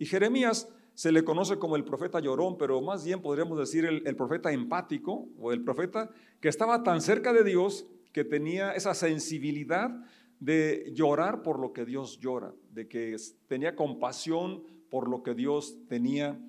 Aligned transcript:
Y 0.00 0.06
Jeremías 0.06 0.66
se 0.94 1.12
le 1.12 1.24
conoce 1.24 1.58
como 1.58 1.76
el 1.76 1.84
profeta 1.84 2.20
llorón, 2.20 2.56
pero 2.56 2.80
más 2.80 3.04
bien 3.04 3.20
podríamos 3.20 3.58
decir 3.58 3.84
el, 3.84 4.02
el 4.06 4.16
profeta 4.16 4.50
empático 4.50 5.28
o 5.38 5.52
el 5.52 5.62
profeta 5.62 6.08
que 6.40 6.48
estaba 6.48 6.82
tan 6.82 7.02
cerca 7.02 7.34
de 7.34 7.44
Dios 7.44 7.86
que 8.14 8.24
tenía 8.24 8.72
esa 8.72 8.94
sensibilidad 8.94 9.90
de 10.40 10.90
llorar 10.94 11.42
por 11.42 11.60
lo 11.60 11.74
que 11.74 11.84
Dios 11.84 12.18
llora, 12.18 12.54
de 12.72 12.88
que 12.88 13.14
tenía 13.46 13.76
compasión 13.76 14.62
por 14.88 15.06
lo 15.06 15.22
que 15.22 15.34
Dios 15.34 15.76
tenía 15.86 16.40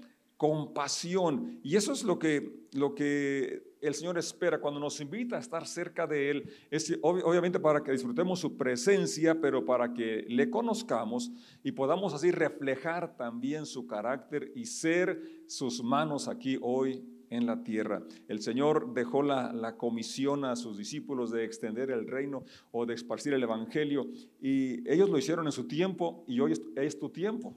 compasión. 0.42 1.60
Y 1.62 1.76
eso 1.76 1.94
es 1.94 2.04
lo 2.04 2.18
que, 2.18 2.66
lo 2.74 2.96
que 2.96 3.76
el 3.80 3.94
Señor 3.94 4.18
espera 4.18 4.60
cuando 4.60 4.80
nos 4.80 5.00
invita 5.00 5.36
a 5.36 5.40
estar 5.40 5.68
cerca 5.68 6.08
de 6.08 6.32
Él. 6.32 6.50
Es 6.72 6.92
obviamente 7.04 7.60
para 7.60 7.84
que 7.84 7.92
disfrutemos 7.92 8.40
su 8.40 8.58
presencia, 8.58 9.40
pero 9.40 9.64
para 9.64 9.94
que 9.94 10.26
le 10.28 10.50
conozcamos 10.50 11.32
y 11.62 11.74
podamos 11.74 12.16
así 12.16 12.32
reflejar 12.32 13.16
también 13.18 13.68
su 13.68 13.86
carácter 13.86 14.52
y 14.56 14.66
ser 14.66 15.44
sus 15.46 15.84
manos 15.84 16.28
aquí 16.28 16.58
hoy 16.60 17.06
en 17.30 17.46
la 17.46 17.62
tierra. 17.62 18.02
El 18.28 18.42
Señor 18.42 18.96
dejó 18.96 19.22
la, 19.22 19.54
la, 19.54 19.78
comisión 19.78 20.44
a 20.44 20.56
sus 20.56 20.76
discípulos 20.76 21.30
de 21.30 21.46
extender 21.46 21.92
el 21.92 22.08
reino 22.08 22.46
o 22.72 22.88
de 22.88 22.96
esparcir 22.96 23.36
el 23.36 23.44
Evangelio 23.44 24.08
y 24.42 24.90
ellos 24.92 25.08
lo 25.08 25.20
hicieron 25.20 25.46
en 25.46 25.52
su 25.52 25.68
tiempo 25.68 26.26
y 26.28 26.40
hoy 26.40 26.54
es, 26.78 26.98
tu 26.98 27.10
tiempo. 27.10 27.56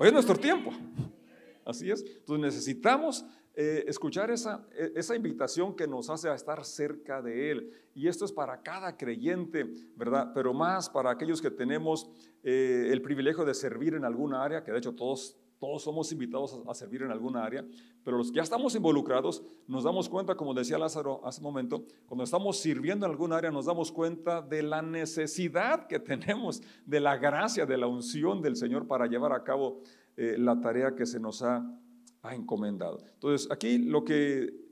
Hoy 0.00 0.06
es 0.06 0.12
nuestro 0.12 0.36
tiempo. 0.36 0.70
Así 1.64 1.90
es. 1.90 2.04
Entonces 2.04 2.38
necesitamos 2.38 3.26
eh, 3.52 3.84
escuchar 3.88 4.30
esa, 4.30 4.64
e, 4.70 4.92
esa 4.94 5.16
invitación 5.16 5.74
que 5.74 5.88
nos 5.88 6.08
hace 6.08 6.28
a 6.28 6.36
estar 6.36 6.64
cerca 6.64 7.20
de 7.20 7.50
Él. 7.50 7.72
Y 7.96 8.06
esto 8.06 8.24
es 8.24 8.30
para 8.30 8.62
cada 8.62 8.96
creyente, 8.96 9.64
¿verdad? 9.96 10.30
Pero 10.32 10.54
más 10.54 10.88
para 10.88 11.10
aquellos 11.10 11.42
que 11.42 11.50
tenemos 11.50 12.08
eh, 12.44 12.90
el 12.92 13.02
privilegio 13.02 13.44
de 13.44 13.54
servir 13.54 13.94
en 13.94 14.04
alguna 14.04 14.44
área, 14.44 14.62
que 14.62 14.70
de 14.70 14.78
hecho 14.78 14.94
todos 14.94 15.36
todos 15.58 15.82
somos 15.82 16.10
invitados 16.12 16.60
a, 16.66 16.74
servir 16.74 17.02
en 17.02 17.10
alguna 17.10 17.44
área, 17.44 17.64
pero 18.04 18.16
los 18.16 18.30
que 18.30 18.36
ya 18.36 18.42
estamos 18.42 18.74
involucrados 18.74 19.42
nos 19.66 19.84
damos 19.84 20.08
cuenta, 20.08 20.36
como 20.36 20.54
decía 20.54 20.78
Lázaro 20.78 21.20
hace 21.24 21.40
un 21.40 21.44
momento, 21.44 21.84
cuando 22.06 22.24
estamos 22.24 22.58
sirviendo 22.58 23.06
en 23.06 23.12
alguna 23.12 23.36
área 23.36 23.50
nos 23.50 23.66
damos 23.66 23.90
cuenta 23.90 24.40
de 24.40 24.62
la 24.62 24.82
necesidad 24.82 25.86
que 25.86 25.98
tenemos, 25.98 26.62
de 26.86 27.00
la 27.00 27.16
gracia, 27.16 27.66
de 27.66 27.76
la 27.76 27.86
unción 27.86 28.40
del 28.40 28.56
Señor 28.56 28.86
para 28.86 29.06
llevar 29.06 29.32
a 29.32 29.42
cabo 29.42 29.80
eh, 30.16 30.36
la 30.38 30.60
tarea 30.60 30.94
que 30.94 31.06
se 31.06 31.18
nos 31.18 31.42
ha, 31.42 31.64
ha 32.22 32.34
encomendado. 32.34 32.98
Entonces, 33.14 33.50
aquí 33.50 33.78
lo 33.78 34.04
que 34.04 34.67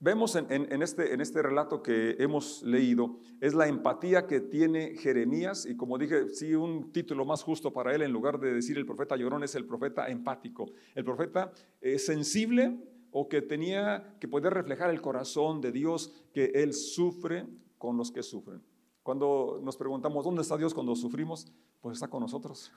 Vemos 0.00 0.36
en, 0.36 0.46
este, 0.80 1.12
en, 1.12 1.20
este, 1.20 1.42
relato 1.42 1.82
que 1.82 2.14
hemos 2.20 2.62
leído, 2.62 3.18
es 3.40 3.52
la 3.52 3.66
empatía 3.66 4.28
que 4.28 4.40
tiene 4.40 4.94
Jeremías, 4.96 5.66
y 5.66 5.76
como 5.76 5.98
dije, 5.98 6.28
sí, 6.28 6.54
un 6.54 6.92
título 6.92 7.24
más 7.24 7.42
justo 7.42 7.72
para 7.72 7.92
él, 7.92 8.02
en 8.02 8.12
lugar 8.12 8.38
de 8.38 8.54
decir 8.54 8.78
el 8.78 8.86
profeta 8.86 9.16
llorón, 9.16 9.42
es 9.42 9.56
el 9.56 9.66
profeta 9.66 10.06
empático, 10.08 10.70
el 10.94 11.04
profeta 11.04 11.50
eh, 11.80 11.98
sensible 11.98 12.78
o 13.10 13.28
que 13.28 13.42
tenía, 13.42 14.16
que 14.20 14.28
poder 14.28 14.54
reflejar 14.54 14.90
el 14.90 15.00
corazón 15.00 15.60
de 15.60 15.72
Dios, 15.72 16.12
que 16.32 16.52
él 16.54 16.74
sufre 16.74 17.48
con 17.76 17.96
los 17.96 18.12
que 18.12 18.22
sufren. 18.22 18.62
Cuando 19.02 19.60
nos 19.64 19.76
preguntamos, 19.76 20.24
¿dónde 20.24 20.42
está 20.42 20.56
Dios 20.56 20.74
cuando 20.74 20.94
sufrimos? 20.94 21.50
Pues 21.80 21.96
está 21.96 22.06
con 22.06 22.20
nosotros. 22.20 22.70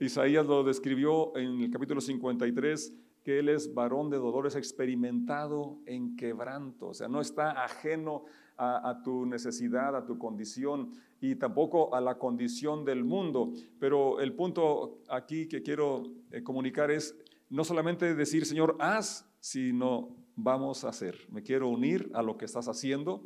Isaías 0.00 0.46
lo 0.46 0.64
describió 0.64 1.36
en 1.36 1.60
el 1.60 1.70
capítulo 1.70 2.00
53 2.00 2.94
que 3.26 3.40
Él 3.40 3.48
es 3.48 3.74
varón 3.74 4.08
de 4.08 4.18
dolores, 4.18 4.54
experimentado 4.54 5.80
en 5.84 6.14
quebranto, 6.14 6.90
o 6.90 6.94
sea, 6.94 7.08
no 7.08 7.20
está 7.20 7.64
ajeno 7.64 8.22
a, 8.56 9.02
tu 9.02 9.26
necesidad, 9.26 9.96
a 9.96 10.06
tu 10.06 10.16
condición 10.16 10.92
y 11.20 11.34
tampoco 11.34 11.92
a 11.92 12.00
la 12.00 12.18
condición 12.18 12.84
del 12.84 13.02
mundo. 13.02 13.52
Pero 13.80 14.20
el 14.20 14.32
punto 14.34 15.00
aquí 15.08 15.48
que 15.48 15.60
quiero 15.60 16.04
eh, 16.30 16.44
comunicar 16.44 16.92
es 16.92 17.16
no 17.50 17.64
solamente 17.64 18.14
decir, 18.14 18.46
Señor, 18.46 18.76
haz, 18.78 19.28
sino 19.40 20.14
vamos 20.36 20.84
a 20.84 20.90
hacer. 20.90 21.18
Me 21.28 21.42
quiero 21.42 21.68
unir 21.68 22.08
a 22.14 22.22
lo 22.22 22.38
que 22.38 22.44
estás 22.44 22.68
haciendo. 22.68 23.24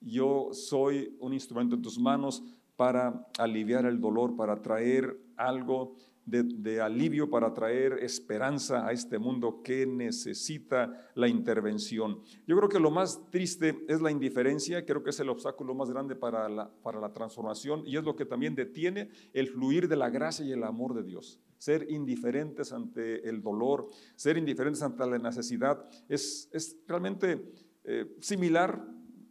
Yo 0.00 0.50
soy 0.52 1.16
un 1.18 1.32
instrumento 1.32 1.74
en 1.74 1.82
tus 1.82 1.98
manos 1.98 2.44
para 2.76 3.26
aliviar 3.36 3.84
el 3.84 4.00
dolor, 4.00 4.36
para 4.36 4.62
traer 4.62 5.20
algo 5.36 5.96
de, 6.30 6.80
alivio 6.80 7.28
para 7.28 7.52
traer 7.52 7.94
esperanza 8.00 8.86
a 8.86 8.92
este 8.92 9.18
mundo 9.18 9.62
que 9.62 9.86
necesita 9.86 11.10
la 11.14 11.28
intervención. 11.28 12.20
Yo 12.46 12.56
creo 12.56 12.68
que 12.68 12.78
lo 12.78 12.90
más 12.90 13.28
triste 13.30 13.84
es 13.88 14.00
la 14.00 14.10
indiferencia, 14.10 14.84
creo 14.86 15.02
que 15.02 15.10
es 15.10 15.20
el 15.20 15.28
obstáculo 15.28 15.74
más 15.74 15.90
grande 15.90 16.14
para 16.14 16.48
la, 16.48 16.70
para 16.82 17.00
la 17.00 17.12
transformación 17.12 17.82
y 17.84 17.96
es 17.96 18.04
lo 18.04 18.16
que 18.16 18.24
también 18.24 18.54
detiene 18.54 19.10
el 19.32 19.48
fluir 19.48 19.88
de 19.88 19.96
la 19.96 20.10
gracia 20.10 20.44
y 20.44 20.52
el 20.52 20.64
amor 20.64 20.94
de 20.94 21.02
Dios. 21.02 21.40
Ser 21.58 21.90
indiferentes 21.90 22.72
ante 22.72 23.28
el 23.28 23.42
dolor, 23.42 23.88
ser 24.16 24.38
indiferentes 24.38 24.82
ante 24.82 25.06
la 25.06 25.18
necesidad, 25.18 25.84
es, 26.08 26.48
es 26.52 26.78
realmente 26.86 27.42
eh, 27.84 28.16
similar 28.20 28.82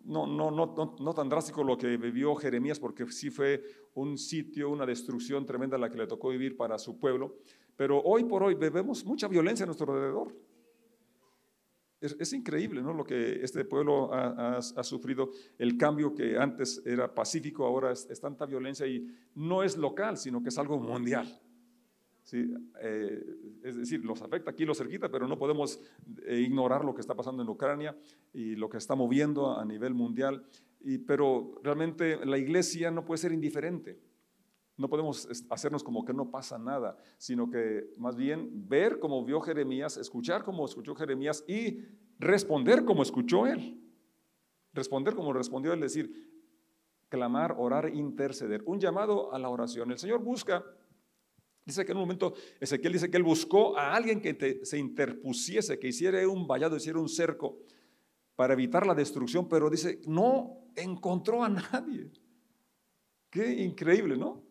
no, 0.09 0.25
no, 0.25 0.49
no, 0.49 0.95
no, 0.99 1.13
tan 1.13 1.29
drástico 1.29 1.63
lo 1.63 1.77
que 1.77 1.95
vivió 1.95 2.35
Jeremías, 2.35 2.79
porque 2.79 3.09
sí 3.11 3.29
fue 3.29 3.63
un 3.93 4.17
sitio, 4.17 4.71
una 4.71 4.85
destrucción 4.85 5.45
tremenda 5.45 5.77
la 5.77 5.89
que 5.89 5.99
le 5.99 6.07
tocó 6.07 6.29
vivir 6.29 6.57
para 6.57 6.79
su 6.79 6.97
pueblo, 6.97 7.37
pero 7.75 8.01
hoy 8.01 8.23
por 8.23 8.41
hoy 8.41 8.55
vemos 8.55 9.05
mucha 9.05 9.27
violencia 9.27 9.63
a 9.63 9.67
nuestro 9.67 9.93
alrededor. 9.93 10.35
Es, 12.01 12.31
increíble 12.31 12.81
¿no? 12.81 12.93
lo 12.93 13.03
que 13.03 13.43
este 13.43 13.65
pueblo 13.65 14.09
ha, 14.13 14.61
sufrido, 14.83 15.31
el 15.57 15.77
cambio 15.77 16.15
que 16.15 16.37
antes 16.37 16.81
era 16.85 17.13
pacífico, 17.13 17.65
ahora 17.65 17.91
es 17.91 18.19
tanta 18.21 18.45
violencia 18.45 18.87
y 18.87 19.05
no 19.35 19.63
es 19.63 19.77
local, 19.77 20.17
sino 20.17 20.41
que 20.41 20.49
es 20.49 20.57
algo 20.57 20.79
mundial. 20.79 21.27
Eh, 22.33 23.23
es 23.63 23.77
decir, 23.77 24.03
los 24.05 24.21
afecta 24.21 24.51
aquí, 24.51 24.65
los 24.65 24.77
cerquita, 24.77 25.09
pero 25.09 25.27
no 25.27 25.37
podemos 25.37 25.79
eh, 26.25 26.39
ignorar 26.39 26.85
lo 26.85 26.93
que 26.93 27.01
está 27.01 27.15
pasando 27.15 27.43
en 27.43 27.49
Ucrania 27.49 27.97
y 28.33 28.55
lo 28.55 28.69
que 28.69 28.77
está 28.77 28.95
moviendo 28.95 29.57
a 29.57 29.65
nivel 29.65 29.93
mundial. 29.93 30.43
Y, 30.81 30.99
pero 30.99 31.59
realmente 31.63 32.25
la 32.25 32.37
iglesia 32.37 32.91
no 32.91 33.05
puede 33.05 33.19
ser 33.19 33.31
indiferente. 33.31 33.99
No 34.77 34.89
podemos 34.89 35.27
hacernos 35.49 35.83
como 35.83 36.05
que 36.05 36.13
no 36.13 36.31
pasa 36.31 36.57
nada, 36.57 36.95
sino 37.17 37.49
que 37.49 37.93
más 37.97 38.15
bien 38.15 38.69
ver 38.69 38.99
como 38.99 39.25
vio 39.25 39.41
Jeremías, 39.41 39.97
escuchar 39.97 40.43
como 40.43 40.65
escuchó 40.65 40.95
Jeremías 40.95 41.43
y 41.47 41.81
responder 42.17 42.85
como 42.85 43.03
escuchó 43.03 43.45
él. 43.45 43.81
Responder 44.73 45.15
como 45.15 45.33
respondió 45.33 45.73
él, 45.73 45.81
decir, 45.81 46.29
clamar, 47.09 47.55
orar, 47.57 47.93
interceder. 47.93 48.63
Un 48.65 48.79
llamado 48.79 49.33
a 49.33 49.39
la 49.39 49.49
oración. 49.49 49.91
El 49.91 49.97
Señor 49.97 50.23
busca 50.23 50.63
Dice 51.69 51.85
que 51.85 51.91
en 51.91 51.99
un 51.99 52.01
momento 52.01 52.33
Ezequiel 52.59 52.93
dice 52.93 53.11
que 53.11 53.17
él 53.17 53.21
buscó 53.21 53.77
a 53.77 53.93
alguien 53.93 54.21
que 54.21 54.61
se 54.63 54.79
interpusiese, 54.79 55.77
que 55.77 55.89
hiciera 55.89 56.27
un 56.27 56.47
vallado, 56.47 56.75
hiciera 56.75 56.97
un 56.97 57.07
cerco 57.07 57.59
para 58.35 58.53
evitar 58.53 58.87
la 58.87 58.95
destrucción, 58.95 59.47
pero 59.47 59.69
dice, 59.69 60.01
no 60.07 60.71
encontró 60.75 61.43
a 61.43 61.49
nadie. 61.49 62.09
Qué 63.29 63.53
increíble, 63.61 64.17
¿no? 64.17 64.41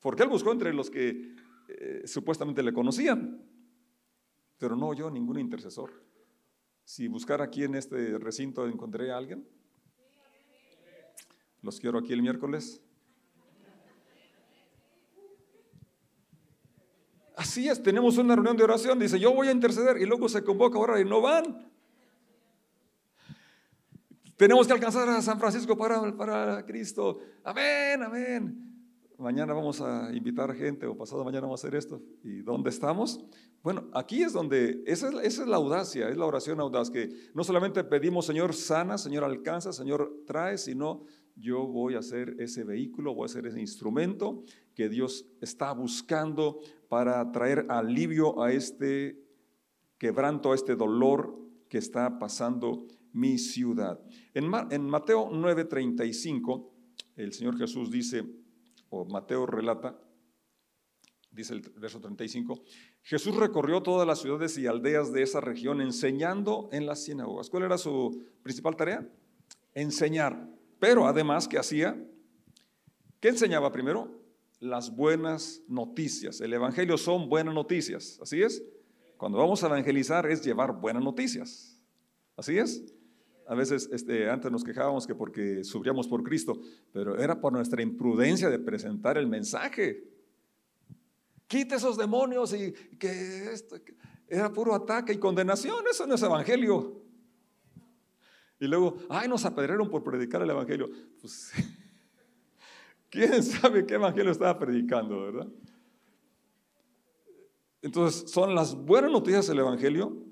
Porque 0.00 0.22
él 0.22 0.30
buscó 0.30 0.52
entre 0.52 0.72
los 0.72 0.88
que 0.88 1.36
eh, 1.68 2.02
supuestamente 2.06 2.62
le 2.62 2.72
conocían, 2.72 3.46
pero 4.56 4.74
no 4.74 4.88
oyó 4.88 5.10
ningún 5.10 5.38
intercesor. 5.38 5.92
Si 6.82 7.08
buscar 7.08 7.42
aquí 7.42 7.64
en 7.64 7.74
este 7.74 8.16
recinto 8.16 8.66
encontré 8.66 9.12
a 9.12 9.18
alguien, 9.18 9.46
los 11.60 11.78
quiero 11.78 11.98
aquí 11.98 12.14
el 12.14 12.22
miércoles. 12.22 12.82
Así 17.36 17.68
es, 17.68 17.82
tenemos 17.82 18.18
una 18.18 18.34
reunión 18.34 18.56
de 18.56 18.64
oración, 18.64 18.98
dice, 18.98 19.18
yo 19.18 19.32
voy 19.32 19.48
a 19.48 19.52
interceder 19.52 19.96
y 20.00 20.06
luego 20.06 20.28
se 20.28 20.42
convoca 20.44 20.78
ahora 20.78 21.00
y 21.00 21.04
no 21.04 21.20
van. 21.20 21.70
Tenemos 24.36 24.66
que 24.66 24.72
alcanzar 24.72 25.08
a 25.08 25.22
San 25.22 25.38
Francisco 25.38 25.76
para, 25.76 26.16
para 26.16 26.66
Cristo. 26.66 27.18
Amén, 27.44 28.02
amén. 28.02 28.72
Mañana 29.18 29.54
vamos 29.54 29.80
a 29.80 30.12
invitar 30.12 30.52
gente 30.52 30.84
o 30.84 30.96
pasado 30.96 31.22
mañana 31.24 31.42
vamos 31.42 31.62
a 31.62 31.68
hacer 31.68 31.78
esto. 31.78 32.02
¿Y 32.24 32.42
dónde 32.42 32.70
estamos? 32.70 33.24
Bueno, 33.62 33.88
aquí 33.94 34.22
es 34.22 34.32
donde, 34.32 34.82
esa 34.84 35.10
es, 35.10 35.14
esa 35.22 35.42
es 35.42 35.48
la 35.48 35.58
audacia, 35.58 36.08
es 36.08 36.16
la 36.16 36.26
oración 36.26 36.58
audaz, 36.58 36.90
que 36.90 37.10
no 37.34 37.44
solamente 37.44 37.84
pedimos, 37.84 38.26
Señor, 38.26 38.52
sana, 38.52 38.98
Señor, 38.98 39.22
alcanza, 39.22 39.72
Señor, 39.72 40.24
trae, 40.26 40.58
sino 40.58 41.04
yo 41.36 41.66
voy 41.66 41.94
a 41.94 42.02
ser 42.02 42.34
ese 42.40 42.64
vehículo, 42.64 43.14
voy 43.14 43.26
a 43.26 43.28
ser 43.28 43.46
ese 43.46 43.60
instrumento 43.60 44.42
que 44.74 44.88
Dios 44.88 45.24
está 45.40 45.72
buscando 45.72 46.58
para 46.92 47.32
traer 47.32 47.64
alivio 47.70 48.42
a 48.42 48.52
este 48.52 49.18
quebranto, 49.96 50.52
a 50.52 50.54
este 50.54 50.76
dolor 50.76 51.38
que 51.70 51.78
está 51.78 52.18
pasando 52.18 52.86
mi 53.14 53.38
ciudad. 53.38 53.98
En, 54.34 54.52
en 54.70 54.90
Mateo 54.90 55.30
9:35, 55.30 56.68
el 57.16 57.32
Señor 57.32 57.56
Jesús 57.56 57.90
dice, 57.90 58.26
o 58.90 59.06
Mateo 59.06 59.46
relata, 59.46 59.98
dice 61.30 61.54
el 61.54 61.62
verso 61.80 61.98
35, 61.98 62.62
Jesús 63.00 63.36
recorrió 63.36 63.82
todas 63.82 64.06
las 64.06 64.20
ciudades 64.20 64.58
y 64.58 64.66
aldeas 64.66 65.14
de 65.14 65.22
esa 65.22 65.40
región 65.40 65.80
enseñando 65.80 66.68
en 66.72 66.84
las 66.84 67.04
sinagogas. 67.04 67.48
¿Cuál 67.48 67.62
era 67.62 67.78
su 67.78 68.22
principal 68.42 68.76
tarea? 68.76 69.10
Enseñar. 69.72 70.46
Pero 70.78 71.06
además, 71.06 71.48
¿qué 71.48 71.56
hacía? 71.56 71.96
¿Qué 73.18 73.28
enseñaba 73.28 73.72
primero? 73.72 74.21
Las 74.62 74.94
buenas 74.94 75.60
noticias. 75.66 76.40
El 76.40 76.52
Evangelio 76.52 76.96
son 76.96 77.28
buenas 77.28 77.52
noticias, 77.52 78.18
¿así 78.22 78.40
es? 78.42 78.62
Cuando 79.16 79.38
vamos 79.38 79.62
a 79.62 79.66
evangelizar 79.66 80.24
es 80.30 80.40
llevar 80.44 80.80
buenas 80.80 81.02
noticias, 81.02 81.82
¿así 82.36 82.58
es? 82.58 82.84
A 83.48 83.56
veces 83.56 83.90
este, 83.92 84.30
antes 84.30 84.52
nos 84.52 84.62
quejábamos 84.62 85.04
que 85.04 85.16
porque 85.16 85.64
sufríamos 85.64 86.06
por 86.06 86.22
Cristo, 86.22 86.60
pero 86.92 87.18
era 87.18 87.40
por 87.40 87.52
nuestra 87.52 87.82
imprudencia 87.82 88.50
de 88.50 88.60
presentar 88.60 89.18
el 89.18 89.26
mensaje. 89.26 90.04
Quite 91.48 91.74
esos 91.74 91.98
demonios 91.98 92.54
y 92.54 92.72
que 92.98 93.52
esto 93.52 93.80
era 94.28 94.52
puro 94.52 94.76
ataque 94.76 95.12
y 95.12 95.18
condenación, 95.18 95.84
eso 95.90 96.06
no 96.06 96.14
es 96.14 96.22
evangelio. 96.22 97.02
Y 98.60 98.68
luego, 98.68 98.96
ay, 99.08 99.28
nos 99.28 99.44
apedrearon 99.44 99.90
por 99.90 100.04
predicar 100.04 100.40
el 100.40 100.50
evangelio. 100.50 100.88
Pues, 101.20 101.50
¿quién 103.12 103.42
sabe 103.42 103.84
qué 103.86 103.94
evangelio 103.94 104.32
estaba 104.32 104.58
predicando, 104.58 105.20
verdad? 105.20 105.48
Entonces, 107.82 108.30
son 108.30 108.54
las 108.54 108.74
buenas 108.74 109.10
noticias 109.12 109.46
del 109.46 109.58
evangelio 109.58 110.24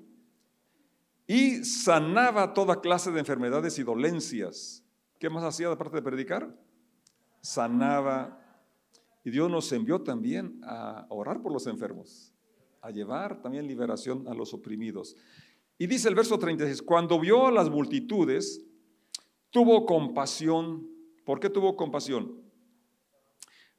y 1.27 1.63
sanaba 1.63 2.53
toda 2.53 2.81
clase 2.81 3.11
de 3.11 3.19
enfermedades 3.19 3.77
y 3.77 3.83
dolencias. 3.83 4.83
¿Qué 5.19 5.29
más 5.29 5.43
hacía 5.43 5.69
de 5.69 5.77
parte 5.77 5.97
de 5.97 6.01
predicar? 6.01 6.57
Sanaba. 7.41 8.39
Y 9.23 9.29
Dios 9.29 9.49
nos 9.51 9.71
envió 9.71 10.01
también 10.01 10.59
a 10.63 11.05
orar 11.09 11.41
por 11.41 11.51
los 11.51 11.67
enfermos, 11.67 12.33
a 12.81 12.89
llevar 12.89 13.41
también 13.43 13.67
liberación 13.67 14.27
a 14.27 14.33
los 14.33 14.53
oprimidos. 14.53 15.15
Y 15.77 15.85
dice 15.85 16.09
el 16.09 16.15
verso 16.15 16.39
36, 16.39 16.81
cuando 16.81 17.19
vio 17.19 17.45
a 17.47 17.51
las 17.51 17.69
multitudes, 17.69 18.65
tuvo 19.51 19.85
compasión. 19.85 20.89
¿Por 21.23 21.39
qué 21.39 21.49
tuvo 21.49 21.75
compasión? 21.75 22.40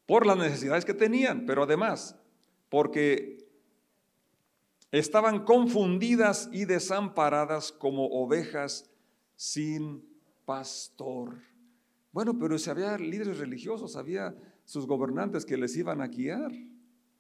Por 0.07 0.27
las 0.27 0.37
necesidades 0.37 0.85
que 0.85 0.95
tenían, 0.95 1.47
pero 1.47 1.63
además, 1.63 2.17
porque 2.69 3.43
Estaban 4.93 5.47
confundidas 5.47 6.51
y 6.53 6.67
desamparadas 6.67 7.73
como 7.73 8.09
ovejas 8.09 8.91
sin 9.37 10.05
pastor. 10.45 11.39
Bueno, 12.13 12.39
pero 12.39 12.59
si 12.59 12.69
había 12.69 12.99
líderes 12.99 13.39
religiosos, 13.39 13.97
había 13.97 14.37
sus 14.67 14.87
gobernantes 14.87 15.47
que 15.47 15.57
les 15.57 15.75
iban 15.79 16.03
a 16.03 16.09
guiar. 16.09 16.53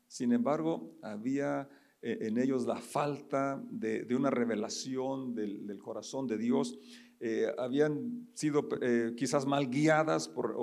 Sin 0.06 0.34
embargo, 0.34 0.98
había 1.00 1.66
eh, 2.02 2.18
en 2.20 2.36
ellos 2.36 2.66
la 2.66 2.76
falta 2.76 3.64
de, 3.70 4.06
una 4.14 4.28
revelación 4.28 5.34
del, 5.34 5.78
corazón 5.78 6.26
de 6.26 6.36
Dios. 6.36 6.78
Eh, 7.24 7.46
habían 7.56 8.26
sido 8.34 8.68
eh, 8.80 9.12
quizás 9.16 9.46
mal 9.46 9.70
guiadas 9.70 10.26
por, 10.26 10.56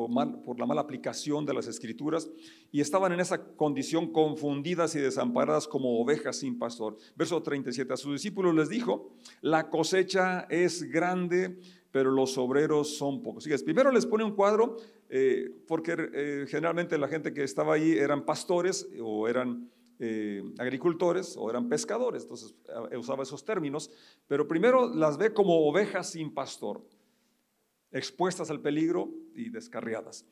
por 0.44 0.60
la 0.60 0.66
mala 0.66 0.82
aplicación 0.82 1.46
de 1.46 1.54
las 1.54 1.68
escrituras 1.68 2.30
y 2.70 2.82
estaban 2.82 3.14
en 3.14 3.22
esa 3.22 3.42
condición 3.56 4.12
confundidas 4.12 4.94
y 4.96 5.00
desamparadas 5.00 5.70
como 5.70 6.02
ovejas 6.02 6.36
sin 6.36 6.60
pastor. 6.60 6.98
Verso 7.16 7.42
37, 7.42 7.94
a 7.94 7.96
sus 7.96 8.12
discípulos 8.12 8.54
les 8.54 8.68
dijo, 8.68 9.14
la 9.40 9.70
cosecha 9.70 10.48
es 10.50 10.84
grande, 10.84 11.58
pero 11.92 12.12
los 12.12 12.38
obreros 12.38 12.98
son 12.98 13.24
pocos. 13.24 13.48
primero 13.64 13.90
les 13.90 14.06
pone 14.06 14.26
un 14.26 14.36
cuadro, 14.36 14.76
porque 15.66 16.46
generalmente 16.50 16.98
la 16.98 17.08
gente 17.08 17.34
que 17.34 17.44
estaba 17.44 17.76
ahí 17.76 17.94
eran 17.94 18.26
pastores 18.26 18.90
o 19.02 19.30
eran 19.30 19.70
eh, 20.02 20.42
agricultores 20.60 21.36
o 21.38 21.50
eran 21.50 21.68
pescadores, 21.68 22.24
entonces 22.24 22.56
eh, 22.90 22.96
usaba 22.96 23.24
esos 23.24 23.44
términos, 23.44 23.92
pero 24.28 24.48
primero 24.48 24.88
las 24.88 25.18
ve 25.18 25.34
como 25.34 25.68
ovejas 25.68 26.12
sin 26.12 26.34
pastor, 26.34 26.88
expuestas 27.92 28.50
al 28.50 28.62
peligro 28.62 29.12
y 29.36 29.50
descarriadas, 29.50 30.26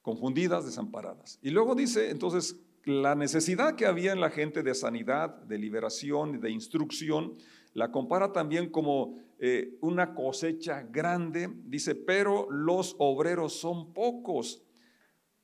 confundidas, 0.00 0.64
desamparadas. 0.64 1.40
Y 1.42 1.50
luego 1.50 1.74
dice 1.74 2.10
entonces 2.10 2.60
la 2.84 3.16
necesidad 3.16 3.74
que 3.74 3.86
había 3.86 4.12
en 4.12 4.20
la 4.20 4.30
gente 4.30 4.62
de 4.62 4.76
sanidad, 4.76 5.42
de 5.42 5.58
liberación, 5.58 6.40
de 6.40 6.52
instrucción, 6.52 7.34
la 7.74 7.90
compara 7.90 8.32
también 8.32 8.70
como 8.70 9.18
eh, 9.40 9.76
una 9.80 10.14
cosecha 10.14 10.82
grande, 10.82 11.50
dice, 11.64 11.96
pero 11.96 12.48
los 12.48 12.94
obreros 13.00 13.54
son 13.54 13.92
pocos. 13.92 14.62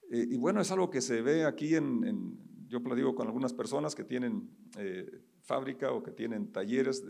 y 0.09 0.37
bueno, 0.37 0.61
es 0.61 0.71
algo 0.71 0.89
que 0.89 1.01
se 1.01 1.21
ve 1.21 1.45
aquí 1.45 1.75
en 1.75 2.47
yo 2.69 2.83
platico 2.83 3.15
con 3.15 3.27
algunas 3.27 3.53
personas 3.53 3.95
que 3.95 4.05
tienen 4.05 4.51
eh, 4.77 5.23
fábrica 5.43 5.93
o 5.93 6.03
que 6.03 6.11
tienen 6.11 6.53
talleres, 6.53 7.05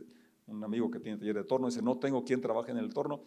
un 0.46 0.62
amigo 0.62 0.90
que 0.90 1.00
tiene 1.00 1.18
taller 1.18 1.36
de 1.36 1.44
torno 1.44 1.66
dice, 1.66 1.82
no 1.82 1.98
tengo 1.98 2.24
quien 2.24 2.40
trabaje 2.40 2.70
en 2.70 2.78
el 2.78 2.92
torno. 2.92 3.22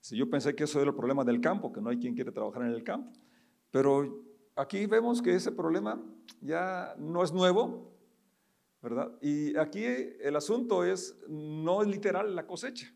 Si 0.00 0.16
yo 0.16 0.28
pensé 0.28 0.54
que 0.54 0.64
eso 0.64 0.80
era 0.80 0.90
el 0.90 0.96
problema 0.96 1.24
del 1.24 1.40
campo, 1.40 1.72
que 1.72 1.80
no 1.80 1.90
hay 1.90 1.98
quien 1.98 2.14
quiere 2.14 2.32
trabajar 2.32 2.62
en 2.62 2.72
el 2.72 2.82
campo. 2.82 3.12
Pero 3.70 4.22
aquí 4.56 4.86
vemos 4.86 5.22
que 5.22 5.34
ese 5.34 5.52
problema 5.52 6.02
ya 6.40 6.94
no 6.98 7.22
es 7.22 7.32
nuevo, 7.32 7.92
¿verdad? 8.82 9.16
Y 9.22 9.56
aquí 9.56 9.84
el 9.84 10.36
asunto 10.36 10.84
es, 10.84 11.16
no 11.28 11.82
es 11.82 11.88
literal 11.88 12.34
la 12.34 12.46
cosecha, 12.46 12.92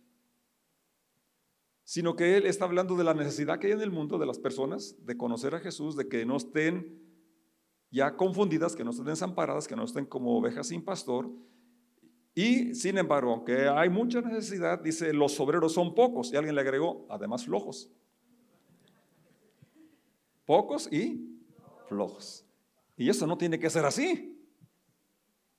sino 1.83 2.15
que 2.15 2.37
él 2.37 2.47
está 2.47 2.67
hablando 2.67 2.97
de 2.97 3.05
la 3.05 3.15
necesidad 3.15 3.59
que 3.59 3.69
hay 3.69 3.73
en 3.73 3.81
el 3.81 3.91
mundo 3.91 4.19
de 4.19 4.27
las 4.27 4.39
personas 4.39 4.95
de 5.07 5.17
conocer 5.17 5.55
a 5.55 5.61
Jesús, 5.61 5.97
de 5.97 6.09
que 6.09 6.27
no 6.27 6.37
estén 6.37 7.08
ya 7.91 8.17
confundidas, 8.17 8.77
que 8.77 8.85
no 8.85 8.91
estén 8.91 9.07
desamparadas, 9.07 9.67
que 9.67 9.77
no 9.77 9.85
estén 9.85 10.07
como 10.07 10.37
ovejas 10.37 10.69
sin 10.69 10.85
pastor. 10.85 11.31
Y 12.35 12.75
sin 12.75 12.99
embargo, 12.99 13.33
aunque 13.33 13.69
hay 13.69 13.89
mucha 13.89 14.21
necesidad, 14.21 14.81
dice, 14.81 15.13
los 15.13 15.39
obreros 15.41 15.73
son 15.73 15.95
pocos. 15.95 16.33
Y 16.33 16.37
alguien 16.37 16.55
le 16.55 16.61
agregó, 16.61 17.07
además 17.09 17.45
flojos. 17.45 17.91
Pocos 20.45 20.93
y 20.93 21.41
flojos. 21.89 22.45
Y 22.97 23.09
eso 23.09 23.27
no 23.27 23.37
tiene 23.37 23.59
que 23.59 23.71
ser 23.71 23.85
así. 23.85 24.35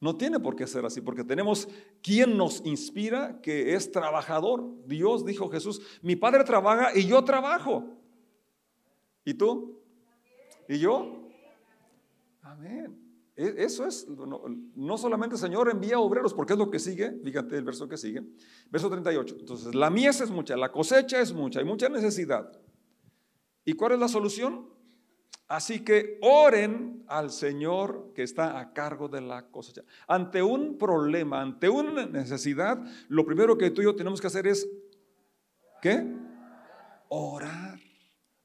No 0.01 0.15
tiene 0.15 0.39
por 0.39 0.55
qué 0.55 0.65
ser 0.65 0.85
así, 0.85 1.01
porque 1.01 1.25
tenemos 1.25 1.67
quien 2.01 2.37
nos 2.37 2.65
inspira, 2.65 3.41
que 3.41 3.75
es 3.75 3.91
trabajador. 3.91 4.65
Dios 4.85 5.25
dijo 5.25 5.49
Jesús, 5.49 5.81
mi 6.01 6.15
Padre 6.15 6.45
trabaja 6.45 6.97
y 6.97 7.05
yo 7.05 7.21
trabajo. 7.25 7.97
¿Y 9.25 9.33
tú? 9.33 9.81
¿Y 10.69 10.79
yo? 10.79 11.28
Amén. 12.49 12.97
E, 13.35 13.63
eso 13.63 13.85
es, 13.85 14.07
no, 14.07 14.97
solamente 14.97 15.37
Señor 15.37 15.69
envía 15.69 15.99
obreros, 15.99 16.33
porque 16.33 16.53
es 16.53 16.59
lo 16.59 16.71
que 16.71 16.79
sigue, 16.79 17.11
fíjate 17.23 17.57
el 17.57 17.63
verso 17.63 17.87
que 17.87 17.95
sigue, 17.95 18.23
verso 18.71 18.89
38. 18.89 19.35
Entonces, 19.39 19.75
la 19.75 19.89
mies 19.91 20.19
es 20.21 20.31
mucha, 20.31 20.57
la 20.57 20.71
cosecha 20.71 21.21
es 21.21 21.31
mucha, 21.31 21.59
hay 21.59 21.65
mucha 21.65 21.89
necesidad. 21.89 22.51
¿Y 23.65 23.73
cuál 23.73 23.93
es 23.93 23.99
la 23.99 24.07
solución? 24.07 24.67
Así 25.47 25.83
que 25.83 26.17
oren 26.21 27.03
al 27.07 27.29
Señor 27.29 28.13
que 28.15 28.23
está 28.23 28.59
a 28.59 28.73
cargo 28.73 29.07
de 29.07 29.21
la 29.21 29.49
cosecha. 29.51 29.83
Ante 30.07 30.41
un 30.41 30.77
problema, 30.77 31.41
ante 31.41 31.69
una 31.69 32.07
necesidad, 32.07 32.83
lo 33.09 33.25
primero 33.25 33.57
que 33.57 33.69
tú 33.69 33.81
y 33.81 33.85
yo 33.85 33.95
tenemos 33.95 34.21
que 34.21 34.27
hacer 34.27 34.47
es, 34.47 34.67
¿qué? 35.83 36.03
Orar. 37.09 37.79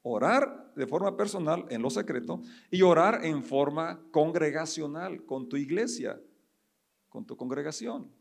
Orar 0.03 0.64
de 0.75 0.87
forma 0.87 1.15
personal 1.15 1.65
en 1.69 1.81
lo 1.81 1.89
secreto 1.89 2.41
y 2.69 2.81
orar 2.81 3.23
en 3.25 3.43
forma 3.43 4.01
congregacional 4.11 5.25
con 5.25 5.47
tu 5.47 5.57
iglesia, 5.57 6.19
con 7.09 7.25
tu 7.25 7.35
congregación. 7.37 8.11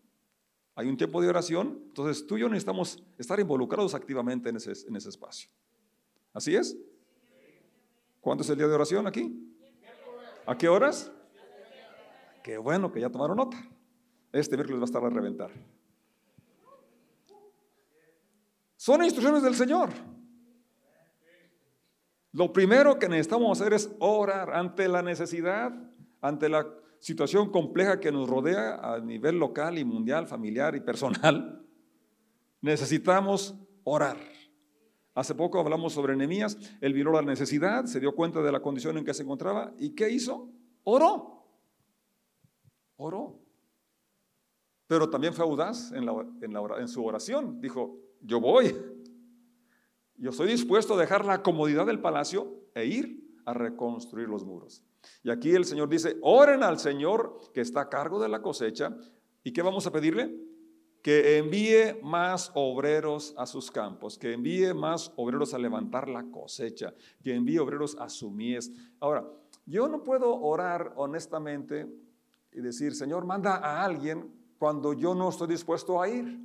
Hay 0.76 0.88
un 0.88 0.96
tiempo 0.96 1.20
de 1.20 1.28
oración, 1.28 1.80
entonces 1.88 2.26
tú 2.26 2.37
y 2.37 2.40
yo 2.40 2.49
necesitamos 2.49 3.02
estar 3.18 3.38
involucrados 3.38 3.94
activamente 3.94 4.49
en 4.49 4.56
ese, 4.56 4.73
en 4.88 4.96
ese 4.96 5.08
espacio. 5.08 5.49
¿Así 6.32 6.56
es? 6.56 6.76
¿Cuándo 8.20 8.42
es 8.42 8.50
el 8.50 8.56
día 8.56 8.66
de 8.66 8.75
oración 8.75 9.06
aquí? 9.06 9.32
¿A 10.46 10.56
qué 10.56 10.68
horas? 10.68 11.12
Qué 12.42 12.58
bueno 12.58 12.92
que 12.92 13.00
ya 13.00 13.11
tomaron 13.11 13.37
nota. 13.37 13.56
Este 14.32 14.56
miércoles 14.56 14.80
va 14.80 14.84
a 14.84 14.87
estar 14.87 15.04
a 15.04 15.11
reventar. 15.11 15.50
Son 18.76 19.02
instrucciones 19.02 19.42
del 19.42 19.54
Señor. 19.54 19.90
Lo 22.34 22.52
primero 22.52 22.98
que 22.98 23.08
necesitamos 23.08 23.60
hacer 23.60 23.74
es 23.74 23.94
orar 24.00 24.50
ante 24.54 24.88
la 24.88 25.02
necesidad, 25.02 25.72
ante 26.20 26.48
la 26.48 26.66
situación 26.98 27.52
compleja 27.52 28.00
que 28.00 28.10
nos 28.10 28.28
rodea 28.28 28.74
a 28.74 28.98
nivel 28.98 29.38
local 29.38 29.78
y 29.78 29.84
mundial, 29.84 30.26
familiar 30.26 30.74
y 30.74 30.80
personal. 30.80 31.64
Necesitamos 32.60 33.54
orar. 33.84 34.16
Hace 35.14 35.36
poco 35.36 35.60
hablamos 35.60 35.92
sobre 35.92 36.16
Nehemías, 36.16 36.58
él 36.80 36.92
vio 36.92 37.12
la 37.12 37.22
necesidad, 37.22 37.84
se 37.84 38.00
dio 38.00 38.16
cuenta 38.16 38.42
de 38.42 38.50
la 38.50 38.60
condición 38.60 38.98
en 38.98 39.04
que 39.04 39.14
se 39.14 39.22
encontraba 39.22 39.72
y 39.78 39.94
¿qué 39.94 40.10
hizo? 40.10 40.50
Oró. 40.82 41.46
Oró. 42.96 43.38
Pero 44.88 45.08
también 45.08 45.34
fue 45.34 45.44
audaz 45.44 45.92
en, 45.92 46.08
en 46.42 46.88
su 46.88 47.04
oración. 47.04 47.60
Dijo, 47.60 47.96
yo 48.20 48.40
voy, 48.40 48.74
yo 50.16 50.30
estoy 50.30 50.49
dispuesto 50.49 50.94
a 50.94 51.00
dejar 51.00 51.25
la 51.25 51.42
comodidad 51.42 51.87
del 51.87 52.00
palacio 52.00 52.64
e 52.75 52.87
ir 52.87 53.25
a 53.44 53.54
reconstruir 53.54 54.28
los 54.28 54.44
muros. 54.44 54.83
Y 55.23 55.30
aquí 55.30 55.50
el 55.50 55.64
Señor 55.64 55.88
dice, 55.88 56.16
oren 56.23 56.62
al 56.62 56.78
Señor 56.78 57.38
que 57.52 57.61
está 57.61 57.83
a 57.83 57.88
cargo 57.88 58.21
de 58.21 58.28
la 58.28 58.40
cosecha. 58.40 58.97
¿Y 59.42 59.52
qué 59.52 59.62
vamos 59.62 59.87
a 59.87 59.92
pedirle? 59.92 60.35
Que 61.02 61.37
envíe 61.37 62.00
más 62.02 62.50
obreros 62.54 63.35
a 63.37 63.47
sus 63.47 63.71
campos, 63.71 64.16
que 64.16 64.33
envíe 64.33 64.73
más 64.73 65.12
obreros 65.16 65.52
a 65.52 65.59
levantar 65.59 66.09
la 66.09 66.25
cosecha, 66.30 66.94
que 67.23 67.35
envíe 67.35 67.59
obreros 67.59 67.97
a 67.99 68.09
su 68.09 68.30
mies. 68.30 68.73
Ahora, 69.00 69.26
yo 69.66 69.88
no 69.88 70.02
puedo 70.02 70.40
orar 70.40 70.94
honestamente 70.97 71.87
y 72.52 72.61
decir, 72.61 72.94
Señor, 72.94 73.26
manda 73.26 73.56
a 73.56 73.85
alguien 73.85 74.33
cuando 74.59 74.94
yo 74.94 75.14
no 75.14 75.28
estoy 75.28 75.49
dispuesto 75.49 76.00
a 76.00 76.09
ir. 76.09 76.38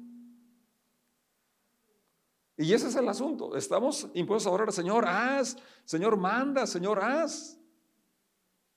Y 2.59 2.73
ese 2.73 2.89
es 2.89 2.95
el 2.97 3.07
asunto. 3.07 3.55
Estamos 3.55 4.09
impuestos 4.13 4.51
a 4.51 4.53
orar, 4.53 4.73
Señor, 4.73 5.05
haz, 5.07 5.55
Señor, 5.85 6.17
manda, 6.17 6.67
Señor, 6.67 6.99
haz. 6.99 7.57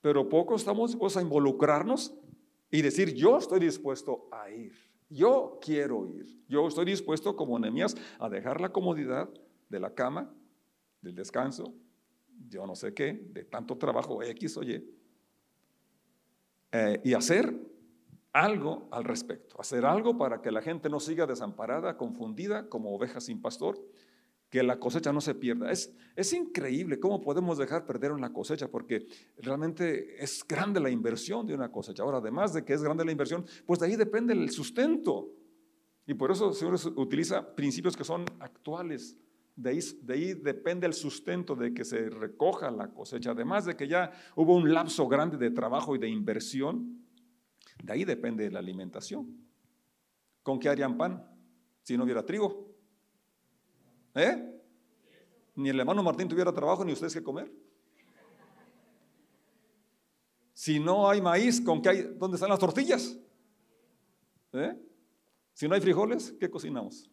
Pero 0.00 0.28
poco 0.28 0.54
estamos 0.54 0.92
dispuestos 0.92 1.20
a 1.20 1.24
involucrarnos 1.24 2.14
y 2.70 2.80
decir, 2.80 3.12
yo 3.12 3.38
estoy 3.38 3.58
dispuesto 3.58 4.28
a 4.30 4.48
ir. 4.50 4.72
Yo 5.10 5.58
quiero 5.60 6.06
ir. 6.06 6.44
Yo 6.46 6.68
estoy 6.68 6.84
dispuesto, 6.84 7.34
como 7.34 7.58
Nehemías, 7.58 7.96
a 8.20 8.28
dejar 8.28 8.60
la 8.60 8.70
comodidad 8.70 9.28
de 9.68 9.80
la 9.80 9.92
cama, 9.92 10.32
del 11.00 11.16
descanso, 11.16 11.74
yo 12.48 12.64
no 12.68 12.76
sé 12.76 12.94
qué, 12.94 13.14
de 13.32 13.42
tanto 13.42 13.76
trabajo 13.76 14.22
X 14.22 14.58
o 14.58 14.62
Y, 14.62 14.94
eh, 16.70 17.00
y 17.02 17.14
hacer 17.14 17.52
algo 18.32 18.88
al 18.90 19.04
respecto, 19.04 19.60
hacer 19.60 19.84
algo 19.84 20.16
para 20.16 20.40
que 20.40 20.50
la 20.50 20.62
gente 20.62 20.88
no 20.88 21.00
siga 21.00 21.26
desamparada, 21.26 21.96
confundida, 21.96 22.68
como 22.68 22.94
oveja 22.94 23.20
sin 23.20 23.42
pastor, 23.42 23.78
que 24.48 24.62
la 24.62 24.78
cosecha 24.78 25.12
no 25.12 25.20
se 25.20 25.34
pierda. 25.34 25.70
Es, 25.70 25.94
es 26.14 26.32
increíble 26.32 27.00
cómo 27.00 27.20
podemos 27.20 27.58
dejar 27.58 27.86
perder 27.86 28.12
una 28.12 28.32
cosecha, 28.32 28.68
porque 28.68 29.06
realmente 29.38 30.22
es 30.22 30.44
grande 30.46 30.80
la 30.80 30.90
inversión 30.90 31.46
de 31.46 31.54
una 31.54 31.70
cosecha. 31.70 32.02
Ahora, 32.02 32.18
además 32.18 32.52
de 32.52 32.64
que 32.64 32.74
es 32.74 32.82
grande 32.82 33.04
la 33.04 33.12
inversión, 33.12 33.44
pues 33.66 33.80
de 33.80 33.86
ahí 33.86 33.96
depende 33.96 34.34
el 34.34 34.50
sustento. 34.50 35.30
Y 36.06 36.14
por 36.14 36.30
eso 36.30 36.50
el 36.50 36.54
Señor 36.54 36.74
utiliza 36.96 37.54
principios 37.54 37.96
que 37.96 38.04
son 38.04 38.24
actuales. 38.40 39.16
De 39.56 39.70
ahí, 39.70 39.80
de 40.02 40.14
ahí, 40.14 40.34
depende 40.34 40.86
el 40.86 40.94
sustento 40.94 41.54
de 41.54 41.72
que 41.72 41.84
se 41.84 42.10
recoja 42.10 42.70
la 42.70 42.88
cosecha. 42.88 43.30
Además 43.30 43.64
de 43.64 43.76
que 43.76 43.88
ya 43.88 44.10
hubo 44.36 44.54
un 44.54 44.72
lapso 44.72 45.08
grande 45.08 45.36
de 45.36 45.50
trabajo 45.50 45.94
y 45.94 45.98
de 45.98 46.08
inversión, 46.08 47.01
de 47.82 47.92
ahí 47.92 48.04
depende 48.04 48.50
la 48.50 48.60
alimentación. 48.60 49.44
¿Con 50.42 50.58
qué 50.58 50.68
harían 50.68 50.96
pan 50.96 51.28
si 51.82 51.96
no 51.96 52.04
hubiera 52.04 52.24
trigo? 52.24 52.72
¿Eh? 54.14 54.60
Ni 55.56 55.68
el 55.68 55.80
hermano 55.80 56.02
Martín 56.02 56.28
tuviera 56.28 56.52
trabajo 56.52 56.84
ni 56.84 56.92
ustedes 56.92 57.12
que 57.12 57.22
comer. 57.22 57.52
Si 60.54 60.78
no 60.78 61.10
hay 61.10 61.20
maíz, 61.20 61.60
¿con 61.60 61.82
qué 61.82 61.88
hay? 61.88 62.02
¿Dónde 62.16 62.36
están 62.36 62.50
las 62.50 62.60
tortillas? 62.60 63.18
¿Eh? 64.52 64.80
Si 65.52 65.66
no 65.66 65.74
hay 65.74 65.80
frijoles, 65.80 66.34
¿qué 66.38 66.48
cocinamos? 66.48 67.10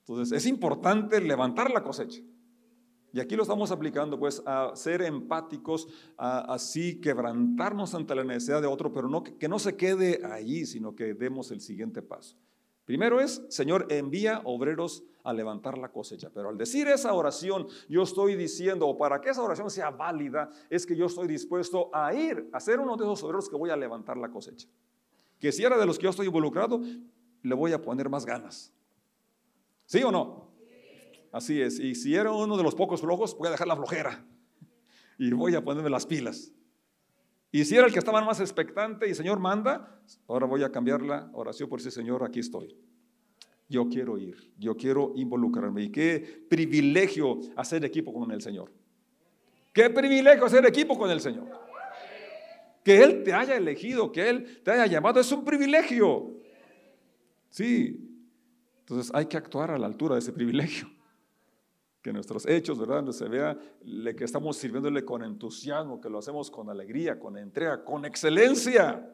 Entonces, 0.00 0.36
es 0.36 0.46
importante 0.46 1.20
levantar 1.20 1.70
la 1.70 1.82
cosecha. 1.82 2.20
Y 3.14 3.20
aquí 3.20 3.36
lo 3.36 3.42
estamos 3.42 3.70
aplicando, 3.70 4.18
pues, 4.18 4.42
a 4.44 4.72
ser 4.74 5.00
empáticos, 5.00 5.86
a 6.18 6.52
así 6.52 7.00
quebrantarnos 7.00 7.94
ante 7.94 8.12
la 8.12 8.24
necesidad 8.24 8.60
de 8.60 8.66
otro, 8.66 8.92
pero 8.92 9.22
que 9.22 9.48
no 9.48 9.60
se 9.60 9.76
quede 9.76 10.26
allí, 10.26 10.66
sino 10.66 10.96
que 10.96 11.14
demos 11.14 11.52
el 11.52 11.60
siguiente 11.60 12.02
paso. 12.02 12.36
Primero 12.84 13.20
es, 13.20 13.40
Señor, 13.50 13.86
envía 13.88 14.42
obreros 14.42 15.04
a 15.22 15.32
levantar 15.32 15.78
la 15.78 15.92
cosecha. 15.92 16.28
Pero 16.34 16.48
al 16.48 16.58
decir 16.58 16.88
esa 16.88 17.12
oración, 17.12 17.68
yo 17.88 18.02
estoy 18.02 18.34
diciendo, 18.34 18.88
o 18.88 18.98
para 18.98 19.20
que 19.20 19.30
esa 19.30 19.44
oración 19.44 19.70
sea 19.70 19.92
válida, 19.92 20.50
es 20.68 20.84
que 20.84 20.96
yo 20.96 21.06
estoy 21.06 21.28
dispuesto 21.28 21.90
a 21.94 22.12
ir 22.12 22.50
a 22.52 22.58
ser 22.58 22.80
uno 22.80 22.96
de 22.96 23.04
esos 23.04 23.22
obreros 23.22 23.48
que 23.48 23.54
voy 23.54 23.70
a 23.70 23.76
levantar 23.76 24.16
la 24.16 24.28
cosecha. 24.28 24.66
Que 25.38 25.52
si 25.52 25.62
era 25.62 25.78
de 25.78 25.86
los 25.86 25.98
que 25.98 26.04
yo 26.04 26.10
estoy 26.10 26.26
involucrado, 26.26 26.80
le 27.42 27.54
voy 27.54 27.72
a 27.72 27.80
poner 27.80 28.08
más 28.08 28.26
ganas. 28.26 28.72
¿Sí 29.86 30.02
o 30.02 30.10
no? 30.10 30.43
Así 31.34 31.60
es. 31.60 31.80
Y 31.80 31.96
si 31.96 32.14
era 32.14 32.30
uno 32.30 32.56
de 32.56 32.62
los 32.62 32.76
pocos 32.76 33.00
flojos, 33.00 33.36
voy 33.36 33.48
a 33.48 33.50
dejar 33.50 33.66
la 33.66 33.74
flojera. 33.74 34.24
Y 35.18 35.32
voy 35.32 35.56
a 35.56 35.64
ponerme 35.64 35.90
las 35.90 36.06
pilas. 36.06 36.52
Y 37.50 37.64
si 37.64 37.74
era 37.74 37.88
el 37.88 37.92
que 37.92 37.98
estaba 37.98 38.24
más 38.24 38.38
expectante 38.38 39.08
y 39.08 39.16
Señor 39.16 39.40
manda, 39.40 40.00
ahora 40.28 40.46
voy 40.46 40.62
a 40.62 40.70
cambiar 40.70 41.02
la 41.02 41.28
oración 41.32 41.68
por 41.68 41.80
ese 41.80 41.90
Señor, 41.90 42.22
aquí 42.22 42.38
estoy. 42.38 42.76
Yo 43.68 43.88
quiero 43.88 44.16
ir, 44.16 44.52
yo 44.56 44.76
quiero 44.76 45.12
involucrarme. 45.16 45.82
Y 45.82 45.90
qué 45.90 46.46
privilegio 46.48 47.40
hacer 47.56 47.84
equipo 47.84 48.14
con 48.14 48.30
el 48.30 48.40
Señor. 48.40 48.72
Qué 49.72 49.90
privilegio 49.90 50.44
hacer 50.44 50.64
equipo 50.66 50.96
con 50.96 51.10
el 51.10 51.20
Señor. 51.20 51.48
Que 52.84 53.02
Él 53.02 53.24
te 53.24 53.32
haya 53.32 53.56
elegido, 53.56 54.12
que 54.12 54.28
Él 54.28 54.62
te 54.62 54.70
haya 54.70 54.86
llamado, 54.86 55.18
es 55.18 55.32
un 55.32 55.44
privilegio. 55.44 56.32
Sí. 57.50 58.08
Entonces 58.78 59.10
hay 59.12 59.26
que 59.26 59.36
actuar 59.36 59.72
a 59.72 59.78
la 59.78 59.88
altura 59.88 60.14
de 60.14 60.20
ese 60.20 60.32
privilegio. 60.32 60.94
Que 62.04 62.12
nuestros 62.12 62.44
hechos, 62.44 62.78
¿verdad? 62.78 63.10
Se 63.12 63.26
vea 63.26 63.58
que 64.14 64.24
estamos 64.24 64.58
sirviéndole 64.58 65.06
con 65.06 65.24
entusiasmo, 65.24 66.02
que 66.02 66.10
lo 66.10 66.18
hacemos 66.18 66.50
con 66.50 66.68
alegría, 66.68 67.18
con 67.18 67.38
entrega, 67.38 67.82
con 67.82 68.04
excelencia. 68.04 69.10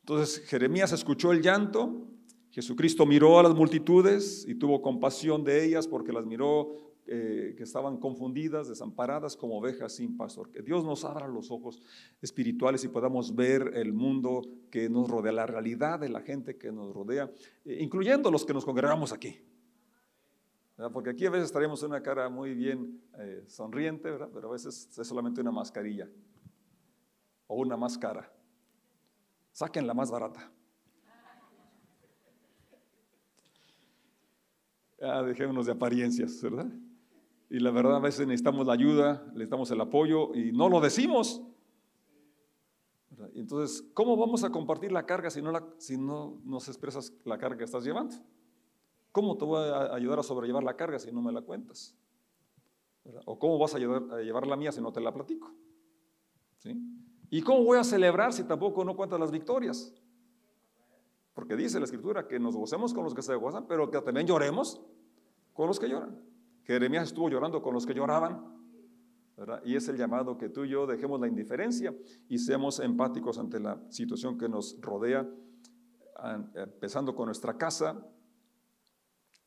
Entonces 0.00 0.44
Jeremías 0.48 0.90
escuchó 0.90 1.30
el 1.30 1.42
llanto, 1.42 2.08
Jesucristo 2.50 3.06
miró 3.06 3.38
a 3.38 3.44
las 3.44 3.54
multitudes 3.54 4.44
y 4.48 4.56
tuvo 4.56 4.82
compasión 4.82 5.44
de 5.44 5.64
ellas 5.64 5.86
porque 5.86 6.12
las 6.12 6.26
miró 6.26 6.74
eh, 7.06 7.54
que 7.56 7.62
estaban 7.62 7.98
confundidas, 7.98 8.68
desamparadas 8.68 9.36
como 9.36 9.58
ovejas 9.58 9.94
sin 9.94 10.16
pastor. 10.16 10.50
Que 10.50 10.60
Dios 10.60 10.84
nos 10.84 11.04
abra 11.04 11.28
los 11.28 11.52
ojos 11.52 11.80
espirituales 12.20 12.82
y 12.82 12.88
podamos 12.88 13.36
ver 13.36 13.70
el 13.74 13.92
mundo 13.92 14.42
que 14.72 14.90
nos 14.90 15.08
rodea, 15.08 15.30
la 15.30 15.46
realidad 15.46 16.00
de 16.00 16.08
la 16.08 16.20
gente 16.20 16.58
que 16.58 16.72
nos 16.72 16.92
rodea, 16.92 17.30
eh, 17.64 17.78
incluyendo 17.80 18.28
los 18.28 18.44
que 18.44 18.54
nos 18.54 18.64
congregamos 18.64 19.12
aquí. 19.12 19.38
Porque 20.90 21.10
aquí 21.10 21.26
a 21.26 21.30
veces 21.30 21.46
estaríamos 21.46 21.82
una 21.82 22.02
cara 22.02 22.28
muy 22.28 22.54
bien 22.54 23.00
eh, 23.18 23.44
sonriente, 23.46 24.10
¿verdad? 24.10 24.30
pero 24.32 24.48
a 24.48 24.52
veces 24.52 24.88
es 24.98 25.06
solamente 25.06 25.40
una 25.40 25.52
mascarilla 25.52 26.08
o 27.46 27.56
una 27.56 27.76
máscara. 27.76 28.32
Saquen 29.52 29.86
la 29.86 29.94
más 29.94 30.10
barata. 30.10 30.50
Ah, 35.00 35.22
dejémonos 35.22 35.66
de 35.66 35.72
apariencias, 35.72 36.40
¿verdad? 36.42 36.66
Y 37.50 37.58
la 37.58 37.70
verdad 37.70 37.96
a 37.96 38.00
veces 38.00 38.26
necesitamos 38.26 38.66
la 38.66 38.72
ayuda, 38.72 39.24
necesitamos 39.32 39.70
el 39.72 39.80
apoyo 39.80 40.34
y 40.34 40.52
no 40.52 40.68
lo 40.68 40.80
decimos. 40.80 41.42
Entonces, 43.34 43.84
¿cómo 43.94 44.16
vamos 44.16 44.42
a 44.44 44.50
compartir 44.50 44.92
la 44.92 45.04
carga 45.04 45.28
si 45.28 45.42
no, 45.42 45.52
si 45.78 45.98
no 45.98 46.40
nos 46.44 46.68
expresas 46.68 47.12
la 47.24 47.38
carga 47.38 47.58
que 47.58 47.64
estás 47.64 47.84
llevando? 47.84 48.16
¿Cómo 49.12 49.36
te 49.36 49.44
voy 49.44 49.68
a 49.68 49.94
ayudar 49.94 50.18
a 50.18 50.22
sobrellevar 50.22 50.64
la 50.64 50.74
carga 50.74 50.98
si 50.98 51.12
no 51.12 51.22
me 51.22 51.30
la 51.32 51.42
cuentas? 51.42 51.94
¿O 53.26 53.38
cómo 53.38 53.58
vas 53.58 53.74
a, 53.74 53.76
ayudar 53.76 54.02
a 54.10 54.22
llevar 54.22 54.46
la 54.46 54.56
mía 54.56 54.72
si 54.72 54.80
no 54.80 54.92
te 54.92 55.00
la 55.00 55.12
platico? 55.12 55.52
¿Sí? 56.58 56.76
¿Y 57.30 57.42
cómo 57.42 57.64
voy 57.64 57.78
a 57.78 57.84
celebrar 57.84 58.32
si 58.32 58.44
tampoco 58.44 58.84
no 58.84 58.96
cuentas 58.96 59.20
las 59.20 59.30
victorias? 59.30 59.94
Porque 61.34 61.56
dice 61.56 61.78
la 61.78 61.84
escritura 61.84 62.26
que 62.28 62.38
nos 62.38 62.56
gocemos 62.56 62.92
con 62.92 63.04
los 63.04 63.14
que 63.14 63.22
se 63.22 63.34
gozan, 63.34 63.66
pero 63.66 63.90
que 63.90 64.00
también 64.00 64.26
lloremos 64.26 64.82
con 65.52 65.66
los 65.66 65.78
que 65.80 65.88
lloran. 65.88 66.20
Jeremías 66.64 67.04
estuvo 67.04 67.28
llorando 67.28 67.62
con 67.62 67.74
los 67.74 67.86
que 67.86 67.94
lloraban. 67.94 68.52
Y 69.64 69.74
es 69.74 69.88
el 69.88 69.96
llamado 69.96 70.38
que 70.38 70.50
tú 70.50 70.64
y 70.64 70.68
yo 70.68 70.86
dejemos 70.86 71.20
la 71.20 71.26
indiferencia 71.26 71.94
y 72.28 72.38
seamos 72.38 72.78
empáticos 72.80 73.38
ante 73.38 73.58
la 73.58 73.80
situación 73.88 74.38
que 74.38 74.48
nos 74.48 74.78
rodea, 74.80 75.28
empezando 76.54 77.14
con 77.14 77.26
nuestra 77.26 77.56
casa. 77.56 78.06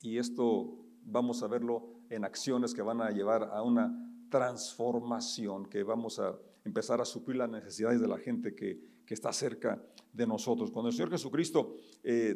Y 0.01 0.17
esto 0.17 0.85
vamos 1.03 1.43
a 1.43 1.47
verlo 1.47 1.93
en 2.09 2.25
acciones 2.25 2.73
que 2.73 2.81
van 2.81 3.01
a 3.01 3.11
llevar 3.11 3.49
a 3.51 3.61
una 3.61 3.93
transformación, 4.29 5.65
que 5.65 5.83
vamos 5.83 6.19
a 6.19 6.37
empezar 6.63 6.99
a 7.01 7.05
suplir 7.05 7.37
las 7.37 7.49
necesidades 7.49 8.01
de 8.01 8.07
la 8.07 8.17
gente 8.17 8.55
que, 8.55 8.95
está 9.07 9.31
cerca 9.31 9.81
de 10.11 10.25
nosotros. 10.25 10.71
Cuando 10.71 10.89
el 10.89 10.95
Señor 10.95 11.11
Jesucristo 11.11 11.75
eh, 12.03 12.35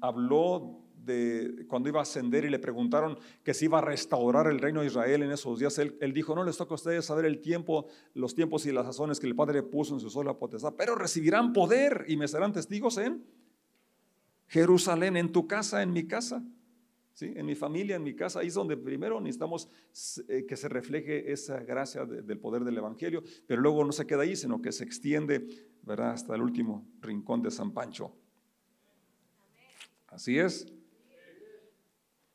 habló 0.00 0.88
cuando 1.68 1.88
iba 1.88 2.00
a 2.00 2.02
ascender 2.02 2.44
y 2.44 2.50
le 2.50 2.58
preguntaron 2.58 3.18
que 3.42 3.54
si 3.54 3.66
iba 3.66 3.78
a 3.78 3.82
restaurar 3.82 4.46
el 4.46 4.58
reino 4.58 4.80
de 4.80 4.88
Israel 4.88 5.22
en 5.22 5.30
esos 5.30 5.58
días, 5.58 5.78
él, 5.78 6.12
dijo, 6.12 6.34
no 6.34 6.44
les 6.44 6.56
toca 6.56 6.74
a 6.74 6.76
ustedes 6.76 7.04
saber 7.04 7.24
el 7.24 7.40
tiempo, 7.40 7.86
los 8.14 8.34
tiempos 8.34 8.66
y 8.66 8.72
las 8.72 8.86
sazones 8.86 9.20
que 9.20 9.26
el 9.26 9.34
Padre 9.34 9.62
puso 9.62 9.94
en 9.94 10.00
su 10.00 10.10
sola 10.10 10.34
potestad, 10.34 10.74
pero 10.76 10.94
recibirán 10.94 11.52
poder 11.52 12.04
y 12.08 12.16
me 12.16 12.28
serán 12.28 12.52
testigos 12.52 12.98
en 12.98 13.24
Jerusalén, 14.48 15.16
en 15.16 15.32
tu 15.32 15.46
casa, 15.46 15.82
en 15.82 15.92
mi 15.92 16.06
casa. 16.06 16.42
¿Sí? 17.12 17.32
En 17.34 17.46
mi 17.46 17.56
familia, 17.56 17.96
en 17.96 18.04
mi 18.04 18.14
casa, 18.14 18.40
ahí 18.40 18.46
es 18.46 18.54
donde 18.54 18.76
primero 18.76 19.20
necesitamos 19.20 19.68
eh, 20.28 20.46
que 20.46 20.56
se 20.56 20.68
refleje 20.68 21.32
esa 21.32 21.58
gracia 21.60 22.04
del 22.06 22.38
poder 22.38 22.62
del 22.62 22.78
Evangelio, 22.78 23.24
pero 23.44 23.60
luego 23.60 23.84
no 23.84 23.90
se 23.90 24.06
queda 24.06 24.22
ahí, 24.22 24.36
sino 24.36 24.62
que 24.62 24.70
se 24.70 24.84
extiende 24.84 25.48
¿verdad? 25.82 26.12
hasta 26.12 26.36
el 26.36 26.42
último 26.42 26.86
rincón 27.00 27.42
de 27.42 27.50
San 27.50 27.72
Pancho. 27.72 28.14
Así 30.06 30.38
es. 30.38 30.72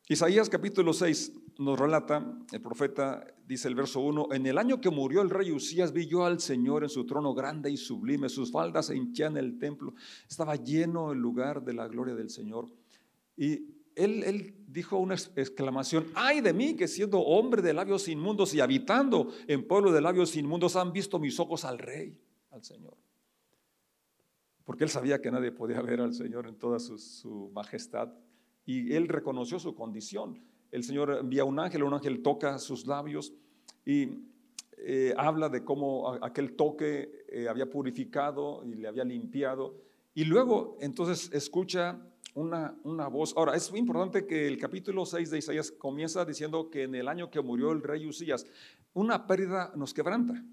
Isaías 0.10 0.50
capítulo 0.50 0.92
6 0.92 1.32
nos 1.58 1.80
relata, 1.80 2.38
el 2.52 2.62
profeta 2.62 3.26
dice 3.46 3.68
el 3.68 3.76
verso 3.76 4.00
1, 4.00 4.30
en 4.32 4.46
el 4.46 4.58
año 4.58 4.80
que 4.82 4.90
murió 4.90 5.22
el 5.22 5.30
rey 5.30 5.52
Usías 5.52 5.92
vi 5.92 6.08
yo 6.08 6.26
al 6.26 6.40
Señor 6.40 6.84
en 6.84 6.90
su 6.90 7.06
trono 7.06 7.34
grande 7.34 7.70
y 7.70 7.78
sublime, 7.78 8.30
sus 8.30 8.52
faldas 8.52 8.88
se 8.88 8.96
hinchían 8.96 9.38
el 9.38 9.58
templo, 9.60 9.94
estaba 10.28 10.56
lleno 10.56 11.12
el 11.12 11.20
lugar 11.20 11.64
de 11.64 11.74
la 11.74 11.88
gloria 11.88 12.16
del 12.16 12.30
Señor. 12.30 12.68
Y 13.36 13.68
él, 13.96 14.24
él 14.24 14.56
dijo 14.68 14.98
una 14.98 15.14
exclamación, 15.14 16.08
ay 16.16 16.42
de 16.42 16.54
mí 16.54 16.76
que 16.76 16.88
siendo 16.88 17.20
hombre 17.20 17.62
de 17.62 17.74
labios 17.74 18.08
inmundos 18.08 18.54
y 18.54 18.60
habitando 18.60 19.32
en 19.48 19.68
pueblo 19.68 19.92
de 19.92 20.02
labios 20.02 20.36
inmundos 20.36 20.76
han 20.76 20.92
visto 20.92 21.20
mis 21.20 21.40
ojos 21.40 21.64
al 21.66 21.78
rey, 21.78 22.18
al 22.50 22.64
Señor. 22.64 22.98
Porque 24.64 24.84
él 24.84 24.90
sabía 24.90 25.22
que 25.22 25.32
nadie 25.32 25.52
podía 25.52 25.82
ver 25.82 26.02
al 26.02 26.14
Señor 26.14 26.48
en 26.48 26.56
toda 26.56 26.80
su, 26.80 27.52
majestad 27.54 28.14
y 28.66 28.94
él 28.94 29.08
reconoció 29.08 29.60
su 29.60 29.76
condición. 29.76 30.42
El 30.74 30.84
Señor 30.84 31.20
envía 31.22 31.46
un 31.46 31.60
ángel, 31.60 31.84
un 31.84 31.94
ángel 31.94 32.24
toca 32.24 32.58
sus 32.58 32.88
labios 32.88 33.32
y 33.86 34.10
eh, 34.80 35.14
habla 35.16 35.48
de 35.48 35.64
cómo 35.64 36.18
aquel 36.20 36.56
toque 36.56 37.26
eh, 37.30 37.48
había 37.48 37.70
purificado 37.70 38.64
y 38.66 38.74
le 38.74 38.88
había 38.88 39.04
limpiado. 39.04 39.76
Y 40.16 40.24
luego 40.24 40.76
entonces 40.82 41.30
escucha 41.32 42.02
una, 42.34 42.76
una 42.86 43.08
voz. 43.08 43.36
Ahora, 43.38 43.56
es 43.56 43.70
muy 43.70 43.82
importante 43.82 44.26
que 44.26 44.48
el 44.48 44.58
capítulo 44.58 45.06
6 45.06 45.30
de 45.30 45.38
Isaías 45.38 45.72
comienza 45.72 46.26
diciendo 46.26 46.72
que 46.72 46.82
en 46.82 46.96
el 46.96 47.08
año 47.08 47.30
que 47.30 47.40
murió 47.40 47.72
el 47.72 47.84
rey 47.84 48.08
Usías, 48.08 48.48
una 48.94 49.28
pérdida 49.28 49.72
nos 49.76 49.94
quebranta. 49.94 50.44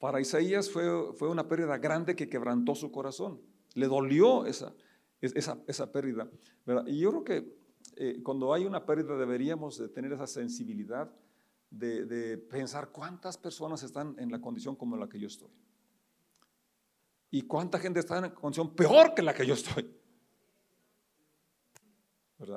Para 0.00 0.20
Isaías 0.20 0.68
fue, 0.68 1.12
fue 1.14 1.28
una 1.28 1.46
pérdida 1.46 1.78
grande 1.78 2.16
que 2.16 2.28
quebrantó 2.28 2.74
su 2.74 2.90
corazón. 2.90 3.40
Le 3.74 3.86
dolió 3.86 4.46
esa, 4.46 4.74
esa, 5.20 5.62
esa 5.68 5.92
pérdida. 5.92 6.28
Y 6.88 6.98
yo 6.98 7.10
creo 7.10 7.22
que 7.22 7.67
eh, 8.00 8.22
cuando 8.22 8.54
hay 8.54 8.64
una 8.64 8.86
pérdida 8.86 9.16
deberíamos 9.16 9.76
de 9.76 9.88
tener 9.88 10.12
esa 10.12 10.28
sensibilidad 10.28 11.10
de, 11.68 12.04
de 12.04 12.38
pensar 12.38 12.90
cuántas 12.90 13.36
personas 13.36 13.82
están 13.82 14.14
en 14.20 14.30
la 14.30 14.40
condición 14.40 14.76
como 14.76 14.96
la 14.96 15.08
que 15.08 15.18
yo 15.18 15.26
estoy. 15.26 15.50
Y 17.32 17.42
cuánta 17.42 17.80
gente 17.80 17.98
está 17.98 18.24
en 18.24 18.30
condición 18.30 18.72
peor 18.72 19.14
que 19.14 19.22
la 19.22 19.34
que 19.34 19.44
yo 19.44 19.54
estoy. 19.54 19.92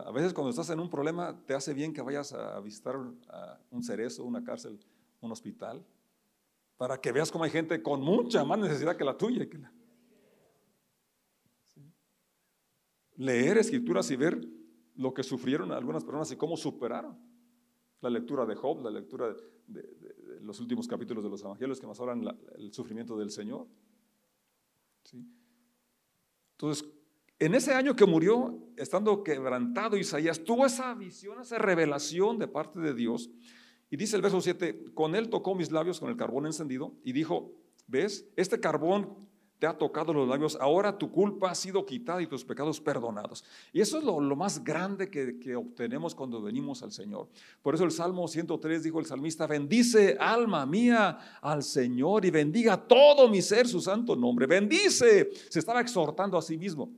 A 0.06 0.12
veces 0.12 0.32
cuando 0.32 0.52
estás 0.52 0.70
en 0.70 0.80
un 0.80 0.92
problema 0.92 1.44
te 1.48 1.56
hace 1.56 1.74
bien 1.74 1.92
que 1.92 2.04
vayas 2.04 2.34
a 2.34 2.60
visitar 2.60 2.96
un 2.98 3.84
cerezo, 3.84 4.24
una 4.24 4.44
cárcel, 4.44 4.80
un 5.22 5.32
hospital, 5.32 5.84
para 6.78 7.02
que 7.02 7.12
veas 7.12 7.32
cómo 7.32 7.46
hay 7.46 7.50
gente 7.50 7.82
con 7.82 8.00
mucha 8.00 8.44
más 8.44 8.60
necesidad 8.60 8.96
que 8.96 9.04
la 9.04 9.18
tuya. 9.18 9.48
Leer 13.16 13.58
escrituras 13.58 14.10
y 14.12 14.16
ver 14.16 14.61
lo 14.96 15.14
que 15.14 15.24
sufrieron 15.24 15.72
algunas 15.72 16.04
personas 16.04 16.32
y 16.32 16.36
cómo 16.36 16.58
superaron. 16.58 17.18
La 18.02 18.10
lectura 18.10 18.46
de 18.46 18.56
Job, 18.56 18.82
la 18.84 18.90
lectura 18.90 19.36
de, 19.68 20.40
los 20.42 20.60
últimos 20.60 20.88
capítulos 20.88 21.24
de 21.24 21.30
los 21.30 21.42
evangelios 21.42 21.80
que 21.80 21.88
más 21.88 22.00
hablan 22.00 22.22
del 22.22 22.74
sufrimiento 22.74 23.18
del 23.18 23.30
Señor. 23.30 23.68
Entonces, 26.54 26.88
en 27.40 27.56
ese 27.56 27.74
año 27.74 27.96
que 27.96 28.06
murió, 28.06 28.60
estando 28.78 29.24
quebrantado 29.24 29.98
Isaías, 29.98 30.44
tuvo 30.44 30.66
esa 30.66 30.94
visión, 30.94 31.42
esa 31.42 31.58
revelación 31.58 32.38
de 32.38 32.48
parte 32.48 32.80
de 32.80 32.94
Dios. 32.94 33.30
Y 33.90 33.98
dice 33.98 34.16
el 34.16 34.22
verso 34.22 34.42
7, 34.42 34.94
con 34.94 35.16
él 35.16 35.30
tocó 35.30 35.56
mis 35.56 35.72
labios 35.72 36.00
con 36.00 36.10
el 36.10 36.18
carbón 36.18 36.46
encendido 36.46 36.94
y 37.04 37.14
dijo, 37.14 37.52
¿ves? 37.88 38.28
Este 38.36 38.60
carbón 38.60 39.28
te 39.62 39.68
ha 39.68 39.78
tocado 39.78 40.12
los 40.12 40.28
labios, 40.28 40.58
ahora 40.60 40.98
tu 40.98 41.12
culpa 41.12 41.52
ha 41.52 41.54
sido 41.54 41.86
quitada 41.86 42.20
y 42.20 42.26
tus 42.26 42.44
pecados 42.44 42.82
perdonados. 42.82 43.44
Y 43.72 43.80
eso 43.80 44.00
es 44.00 44.04
lo, 44.04 44.20
más 44.36 44.64
grande 44.64 45.08
que, 45.08 45.56
obtenemos 45.56 46.16
cuando 46.16 46.42
venimos 46.42 46.82
al 46.82 46.92
Señor. 46.92 47.30
Por 47.62 47.76
eso 47.76 47.84
el 47.84 47.92
Salmo 47.92 48.28
103 48.28 48.82
dijo 48.82 49.00
el 49.00 49.06
salmista, 49.06 49.46
bendice 49.46 50.18
alma 50.20 50.66
mía 50.66 51.40
al 51.44 51.62
Señor 51.62 52.26
y 52.26 52.32
bendiga 52.32 52.76
todo 52.76 53.30
mi 53.30 53.40
ser 53.44 53.68
su 53.68 53.80
santo 53.80 54.16
nombre. 54.16 54.48
Bendice. 54.48 55.30
Se 55.32 55.60
estaba 55.60 55.80
exhortando 55.80 56.40
a 56.40 56.42
sí 56.42 56.58
mismo. 56.58 56.92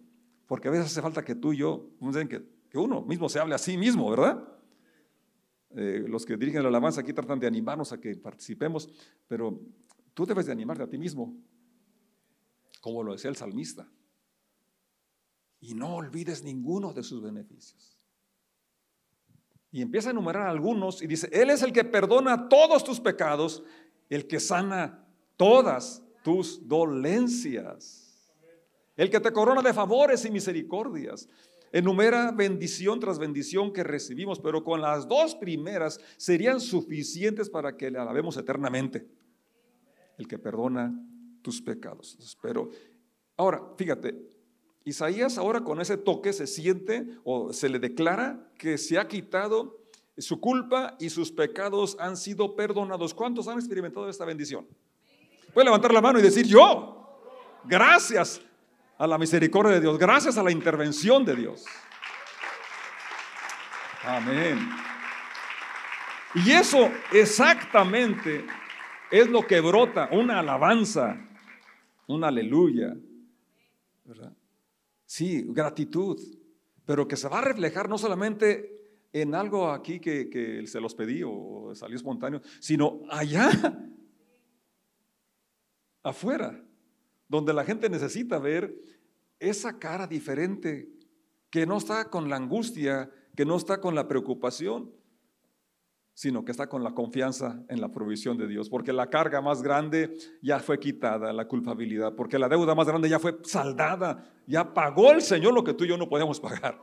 Porque 0.47 0.69
a 0.69 0.71
veces 0.71 0.85
hace 0.85 1.01
falta 1.01 1.21
que 1.21 1.35
tú 1.35 1.51
y 1.51 1.57
yo, 1.57 1.89
que, 2.29 2.45
que 2.69 2.77
uno 2.77 3.01
mismo 3.01 3.27
se 3.27 3.39
hable 3.39 3.55
a 3.55 3.57
sí 3.57 3.75
mismo, 3.77 4.09
¿verdad? 4.09 4.41
Eh, 5.75 6.05
los 6.07 6.25
que 6.25 6.37
dirigen 6.37 6.63
la 6.63 6.69
alabanza 6.69 7.01
aquí 7.01 7.11
tratan 7.11 7.41
de 7.41 7.47
animarnos 7.47 7.91
a 7.91 7.99
que 7.99 8.15
participemos, 8.15 8.87
pero 9.27 9.59
tú 10.13 10.25
debes 10.25 10.45
de 10.45 10.53
animarte 10.53 10.83
a 10.83 10.87
ti 10.87 10.97
mismo, 10.97 11.35
como 12.83 13.01
lo 13.01 13.13
decía 13.13 13.29
el 13.29 13.37
salmista. 13.37 13.87
Y 15.61 15.73
no 15.73 15.95
olvides 15.95 16.43
ninguno 16.43 16.91
de 16.91 17.01
sus 17.01 17.23
beneficios. 17.23 17.97
Y 19.71 19.81
empieza 19.81 20.09
a 20.09 20.11
enumerar 20.11 20.47
algunos 20.47 21.01
y 21.01 21.07
dice, 21.07 21.29
Él 21.31 21.49
es 21.49 21.63
el 21.63 21.71
que 21.71 21.85
perdona 21.85 22.49
todos 22.49 22.83
tus 22.83 22.99
pecados, 22.99 23.63
el 24.09 24.27
que 24.27 24.41
sana 24.41 25.07
todas 25.37 26.03
tus 26.23 26.67
dolencias 26.67 28.03
el 28.95 29.09
que 29.09 29.19
te 29.19 29.31
corona 29.31 29.61
de 29.61 29.73
favores 29.73 30.25
y 30.25 30.31
misericordias. 30.31 31.29
Enumera 31.71 32.31
bendición 32.31 32.99
tras 32.99 33.17
bendición 33.17 33.73
que 33.73 33.83
recibimos, 33.83 34.39
pero 34.39 34.63
con 34.63 34.81
las 34.81 35.07
dos 35.07 35.35
primeras 35.35 35.99
serían 36.17 36.59
suficientes 36.59 37.49
para 37.49 37.75
que 37.75 37.89
le 37.89 37.97
alabemos 37.97 38.37
eternamente. 38.37 39.07
El 40.17 40.27
que 40.27 40.37
perdona 40.37 40.93
tus 41.43 41.61
pecados. 41.61 42.37
Pero 42.41 42.71
ahora, 43.37 43.61
fíjate, 43.77 44.15
Isaías 44.85 45.37
ahora 45.37 45.63
con 45.63 45.79
ese 45.79 45.97
toque 45.97 46.33
se 46.33 46.47
siente 46.47 47.05
o 47.23 47.53
se 47.53 47.69
le 47.69 47.77
declara 47.77 48.49
que 48.57 48.77
se 48.79 48.97
ha 48.97 49.07
quitado 49.07 49.79
su 50.17 50.39
culpa 50.39 50.95
y 50.99 51.09
sus 51.09 51.31
pecados 51.31 51.95
han 51.99 52.17
sido 52.17 52.55
perdonados. 52.55 53.13
¿Cuántos 53.13 53.47
han 53.47 53.57
experimentado 53.57 54.09
esta 54.09 54.25
bendición? 54.25 54.67
Puede 55.53 55.65
levantar 55.65 55.93
la 55.93 56.01
mano 56.01 56.19
y 56.19 56.21
decir, 56.21 56.45
yo, 56.45 57.21
gracias 57.65 58.41
a 58.97 59.07
la 59.07 59.17
misericordia 59.17 59.73
de 59.73 59.81
Dios, 59.81 59.97
gracias 59.97 60.37
a 60.37 60.43
la 60.43 60.51
intervención 60.51 61.23
de 61.23 61.35
Dios. 61.35 61.65
Amén. 64.03 64.69
Y 66.35 66.51
eso 66.51 66.91
exactamente 67.11 68.45
es 69.11 69.29
lo 69.29 69.45
que 69.45 69.61
brota, 69.61 70.09
una 70.11 70.39
alabanza, 70.39 71.17
una 72.07 72.27
aleluya. 72.27 72.95
¿verdad? 74.05 74.35
Sí, 75.05 75.43
gratitud, 75.47 76.19
pero 76.85 77.07
que 77.07 77.15
se 77.15 77.29
va 77.29 77.39
a 77.39 77.45
reflejar 77.45 77.87
no 77.89 77.97
solamente 77.97 78.71
en 79.13 79.35
algo 79.35 79.69
aquí 79.69 79.99
que, 79.99 80.29
que 80.29 80.65
se 80.67 80.81
los 80.81 80.95
pedí 80.95 81.21
o 81.23 81.73
salió 81.75 81.95
espontáneo, 81.95 82.41
sino 82.59 83.01
allá, 83.09 83.49
afuera 86.03 86.63
donde 87.27 87.53
la 87.53 87.63
gente 87.63 87.89
necesita 87.89 88.37
ver 88.37 88.75
esa 89.39 89.79
cara 89.79 90.07
diferente, 90.07 90.89
que 91.49 91.65
no 91.65 91.77
está 91.77 92.09
con 92.09 92.29
la 92.29 92.35
angustia, 92.35 93.09
que 93.35 93.45
no 93.45 93.55
está 93.57 93.81
con 93.81 93.95
la 93.95 94.07
preocupación, 94.07 94.91
sino 96.13 96.45
que 96.45 96.51
está 96.51 96.67
con 96.67 96.83
la 96.83 96.93
confianza 96.93 97.63
en 97.69 97.81
la 97.81 97.91
provisión 97.91 98.37
de 98.37 98.47
Dios, 98.47 98.69
porque 98.69 98.93
la 98.93 99.09
carga 99.09 99.41
más 99.41 99.63
grande 99.63 100.15
ya 100.41 100.59
fue 100.59 100.79
quitada, 100.79 101.33
la 101.33 101.47
culpabilidad, 101.47 102.13
porque 102.15 102.37
la 102.37 102.47
deuda 102.47 102.75
más 102.75 102.87
grande 102.87 103.09
ya 103.09 103.19
fue 103.19 103.37
saldada, 103.43 104.31
ya 104.45 104.73
pagó 104.73 105.11
el 105.11 105.21
Señor 105.21 105.53
lo 105.53 105.63
que 105.63 105.73
tú 105.73 105.85
y 105.85 105.87
yo 105.87 105.97
no 105.97 106.07
podemos 106.07 106.39
pagar. 106.39 106.79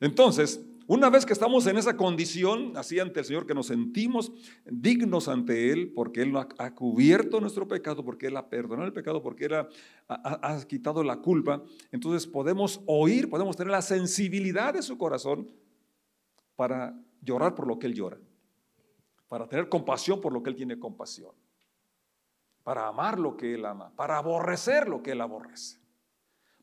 Entonces, 0.00 0.64
una 0.86 1.08
vez 1.08 1.24
que 1.24 1.32
estamos 1.32 1.66
en 1.66 1.78
esa 1.78 1.96
condición, 1.96 2.76
así 2.76 3.00
ante 3.00 3.20
el 3.20 3.26
Señor, 3.26 3.46
que 3.46 3.54
nos 3.54 3.68
sentimos 3.68 4.30
dignos 4.66 5.28
ante 5.28 5.72
Él, 5.72 5.90
porque 5.94 6.20
Él 6.22 6.34
ha, 6.36 6.74
cubierto 6.74 7.40
nuestro 7.40 7.66
pecado, 7.66 8.04
porque 8.04 8.26
Él 8.26 8.36
ha 8.36 8.50
perdonado 8.50 8.86
el 8.86 8.92
pecado, 8.92 9.22
porque 9.22 9.46
Él 9.46 9.54
ha, 10.08 10.60
quitado 10.68 11.02
la 11.02 11.16
culpa, 11.16 11.62
entonces 11.90 12.26
podemos 12.26 12.82
oír, 12.84 13.30
podemos 13.30 13.56
tener 13.56 13.70
la 13.70 13.80
sensibilidad 13.80 14.74
de 14.74 14.82
su 14.82 14.98
corazón 14.98 15.48
para 16.56 16.98
llorar 17.20 17.54
por 17.54 17.66
lo 17.66 17.78
que 17.78 17.86
Él 17.86 17.94
llora, 17.94 18.18
para 19.28 19.48
tener 19.48 19.68
compasión 19.68 20.20
por 20.20 20.32
lo 20.32 20.42
que 20.42 20.50
Él 20.50 20.56
tiene 20.56 20.78
compasión, 20.78 21.32
para 22.62 22.86
amar 22.86 23.18
lo 23.18 23.36
que 23.36 23.54
Él 23.54 23.64
ama, 23.64 23.90
para 23.94 24.18
aborrecer 24.18 24.88
lo 24.88 25.02
que 25.02 25.12
Él 25.12 25.20
aborrece. 25.20 25.80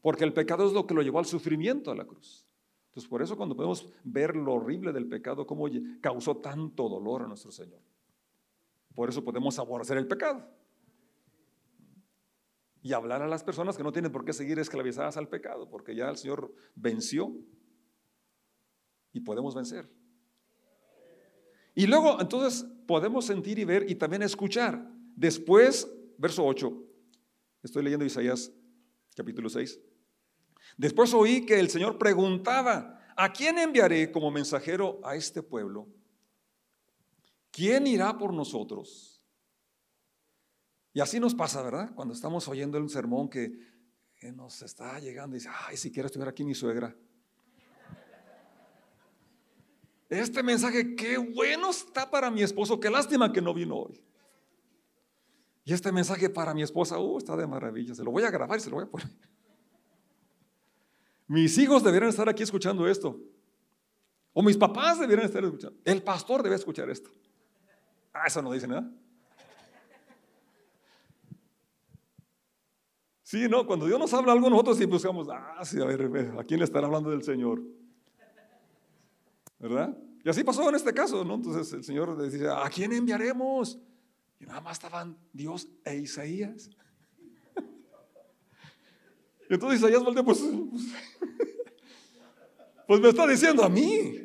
Porque 0.02 0.24
el 0.24 0.34
pecado 0.34 0.66
es 0.66 0.74
lo 0.74 0.88
que 0.88 0.94
lo 0.94 1.02
llevó 1.02 1.20
al 1.20 1.26
sufrimiento 1.26 1.92
a 1.92 1.96
la 1.96 2.06
cruz. 2.06 2.48
Entonces, 2.92 3.10
por 3.10 3.22
eso 3.22 3.38
cuando 3.38 3.56
podemos 3.56 3.88
ver 4.04 4.36
lo 4.36 4.54
horrible 4.54 4.92
del 4.92 5.08
pecado, 5.08 5.46
cómo 5.46 5.68
causó 6.02 6.38
tanto 6.38 6.90
dolor 6.90 7.22
a 7.22 7.28
nuestro 7.28 7.52
Señor. 7.52 7.80
Por 8.94 9.10
eso 9.10 9.24
podemos 9.24 9.58
aborrecer 9.60 9.98
el 9.98 10.08
pecado. 10.08 10.46
Y 12.82 12.94
hablar 12.94 13.22
a 13.22 13.28
las 13.28 13.44
personas 13.44 13.78
que 13.78 13.84
no 13.84 13.94
tienen 13.94 14.12
por 14.12 14.26
qué 14.26 14.34
seguir 14.34 14.60
esclavizadas 14.60 15.16
al 15.16 15.30
pecado, 15.30 15.70
porque 15.70 15.96
ya 15.96 16.10
el 16.10 16.18
Señor 16.18 16.54
venció 16.76 17.32
y 19.14 19.20
podemos 19.22 19.56
vencer. 19.56 19.90
Y 21.74 21.88
luego, 21.88 22.20
entonces, 22.20 22.66
podemos 22.88 23.26
sentir 23.26 23.60
y 23.60 23.66
ver 23.66 23.90
y 23.90 23.96
también 23.96 24.24
escuchar. 24.24 24.90
Después, 25.16 25.90
verso 26.18 26.46
8, 26.46 26.84
estoy 27.64 27.84
leyendo 27.84 28.06
Isaías 28.06 28.52
capítulo 29.16 29.50
6. 29.50 29.80
Después 30.78 31.14
oí 31.14 31.46
que 31.46 31.60
el 31.60 31.70
Señor 31.70 31.98
preguntaba, 31.98 33.00
¿a 33.16 33.32
quién 33.32 33.58
enviaré 33.58 34.12
como 34.12 34.32
mensajero 34.32 35.00
a 35.04 35.16
este 35.16 35.42
pueblo? 35.42 35.88
¿Quién 37.52 37.88
irá 37.88 38.18
por 38.18 38.34
nosotros? 38.34 39.22
Y 40.94 41.00
así 41.00 41.20
nos 41.20 41.36
pasa, 41.36 41.62
¿verdad? 41.62 41.94
Cuando 41.96 42.14
estamos 42.14 42.48
oyendo 42.48 42.78
un 42.78 42.90
sermón 42.90 43.30
que 43.30 43.72
que 44.22 44.32
nos 44.32 44.62
está 44.62 45.00
llegando 45.00 45.36
y 45.36 45.40
dice, 45.40 45.50
ay, 45.68 45.76
si 45.76 45.92
quiero 45.92 46.06
estuviera 46.06 46.30
aquí 46.30 46.44
mi 46.44 46.54
suegra. 46.54 46.96
Este 50.12 50.44
mensaje, 50.44 50.94
qué 50.94 51.18
bueno 51.18 51.70
está 51.70 52.12
para 52.12 52.30
mi 52.30 52.42
esposo, 52.42 52.78
qué 52.82 52.90
lástima 52.90 53.32
que 53.32 53.42
no 53.42 53.54
vino 53.54 53.78
hoy. 53.78 54.04
Y 55.64 55.72
este 55.72 55.90
mensaje 55.90 56.30
para 56.30 56.54
mi 56.54 56.64
esposa, 56.64 57.00
uh, 57.00 57.18
está 57.18 57.38
de 57.38 57.48
maravilla, 57.48 57.96
se 57.96 58.04
lo 58.04 58.12
voy 58.12 58.24
a 58.24 58.30
grabar 58.30 58.58
y 58.58 58.62
se 58.62 58.70
lo 58.70 58.76
voy 58.76 58.84
a 58.84 58.90
poner. 58.90 59.08
Mis 61.28 61.58
hijos 61.58 61.82
deberían 61.82 62.10
estar 62.10 62.28
aquí 62.28 62.44
escuchando 62.44 62.86
esto. 62.90 63.18
O 64.34 64.44
mis 64.44 64.58
papás 64.58 65.00
deberían 65.00 65.28
estar 65.28 65.46
escuchando. 65.46 65.80
El 65.86 66.04
pastor 66.04 66.44
debe 66.44 66.58
escuchar 66.58 66.90
esto. 66.90 67.10
Ah, 68.12 68.24
eso 68.28 68.42
no 68.42 68.52
dice 68.52 68.68
nada. 68.68 68.92
Sí, 73.24 73.48
no, 73.48 73.66
cuando 73.66 73.86
Dios 73.86 73.98
nos 73.98 74.14
habla 74.14 74.34
algo, 74.34 74.50
nosotros 74.50 74.78
sí 74.78 74.84
buscamos, 74.84 75.30
ah, 75.32 75.64
sí, 75.64 75.80
a 75.80 75.86
ver, 75.86 76.34
¿a 76.38 76.44
quién 76.44 76.60
le 76.60 76.66
estará 76.66 76.88
hablando 76.88 77.12
del 77.12 77.24
Señor? 77.24 77.62
¿Verdad? 79.62 79.96
Y 80.24 80.30
así 80.30 80.44
pasó 80.44 80.68
en 80.68 80.76
este 80.76 80.92
caso, 80.92 81.24
¿no? 81.24 81.36
Entonces 81.36 81.72
el 81.74 81.84
Señor 81.84 82.18
le 82.18 82.30
dice, 82.30 82.50
¿a 82.50 82.68
quién 82.70 82.92
enviaremos? 82.94 83.80
Y 84.40 84.46
nada 84.46 84.60
más 84.60 84.74
estaban 84.74 85.16
Dios 85.32 85.68
e 85.86 85.98
Isaías. 85.98 86.70
Y 89.50 89.54
entonces 89.54 89.80
Isaías 89.82 90.02
volteó, 90.02 90.24
pues, 90.24 90.40
pues, 92.88 93.02
me 93.02 93.10
está 93.10 93.28
diciendo 93.28 93.64
a 93.66 93.70
mí. 93.70 94.16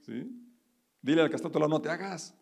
¿Sí? 0.00 0.26
Dile 1.02 1.20
al 1.20 1.28
que 1.28 1.36
está 1.36 1.48
a 1.48 1.50
tu 1.52 1.58
lado, 1.58 1.68
no 1.68 1.82
te 1.82 1.90
hagas. 1.90 2.34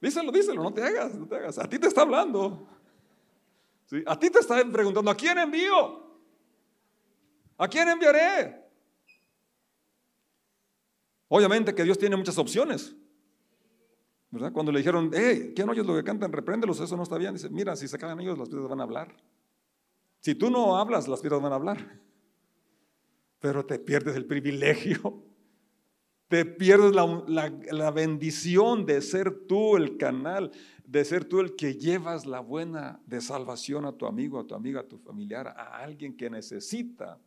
Díselo, 0.00 0.32
díselo, 0.32 0.62
no 0.62 0.72
te 0.72 0.82
hagas, 0.82 1.14
no 1.14 1.28
te 1.28 1.36
hagas. 1.36 1.58
A 1.58 1.68
ti 1.68 1.78
te 1.78 1.86
está 1.86 2.00
hablando. 2.00 2.66
A 4.06 4.18
ti 4.18 4.30
te 4.30 4.38
están 4.38 4.72
preguntando, 4.72 5.10
¿a 5.10 5.14
quién 5.14 5.36
envío? 5.36 6.02
¿A 7.58 7.68
quién 7.68 7.88
enviaré? 7.88 8.61
Obviamente 11.34 11.74
que 11.74 11.82
Dios 11.82 11.96
tiene 11.96 12.14
muchas 12.14 12.36
opciones. 12.36 12.94
¿verdad? 14.30 14.52
Cuando 14.52 14.70
le 14.70 14.80
dijeron, 14.80 15.10
hey, 15.14 15.54
¿quién 15.56 15.66
oyes 15.66 15.86
lo 15.86 15.94
que 15.94 16.04
cantan? 16.04 16.30
Repréndelos, 16.30 16.78
eso 16.78 16.94
no 16.94 17.04
está 17.04 17.16
bien. 17.16 17.32
Dice, 17.32 17.48
mira, 17.48 17.74
si 17.74 17.88
se 17.88 17.96
cagan 17.96 18.20
ellos, 18.20 18.38
las 18.38 18.50
piedras 18.50 18.68
van 18.68 18.80
a 18.80 18.82
hablar. 18.82 19.16
Si 20.20 20.34
tú 20.34 20.50
no 20.50 20.76
hablas, 20.76 21.08
las 21.08 21.20
piedras 21.22 21.40
van 21.40 21.52
a 21.52 21.54
hablar. 21.54 22.00
Pero 23.40 23.64
te 23.64 23.78
pierdes 23.78 24.14
el 24.14 24.26
privilegio. 24.26 25.24
Te 26.28 26.44
pierdes 26.44 26.92
la, 26.94 27.50
la 27.70 27.90
bendición 27.90 28.84
de 28.84 29.00
ser 29.00 29.46
tú 29.46 29.78
el 29.78 29.96
canal 29.96 30.52
de 30.84 31.02
ser 31.06 31.24
tú 31.24 31.40
el 31.40 31.56
que 31.56 31.76
llevas 31.76 32.26
la 32.26 32.40
buena 32.40 33.00
de 33.06 33.22
salvación 33.22 33.86
a 33.86 33.92
tu 33.92 34.04
amigo, 34.04 34.38
a 34.38 34.46
tu 34.46 34.54
amiga, 34.54 34.80
a 34.80 34.86
tu 34.86 34.98
familiar, 34.98 35.48
a 35.48 35.78
alguien 35.78 36.14
que 36.14 36.28
necesita 36.28 37.18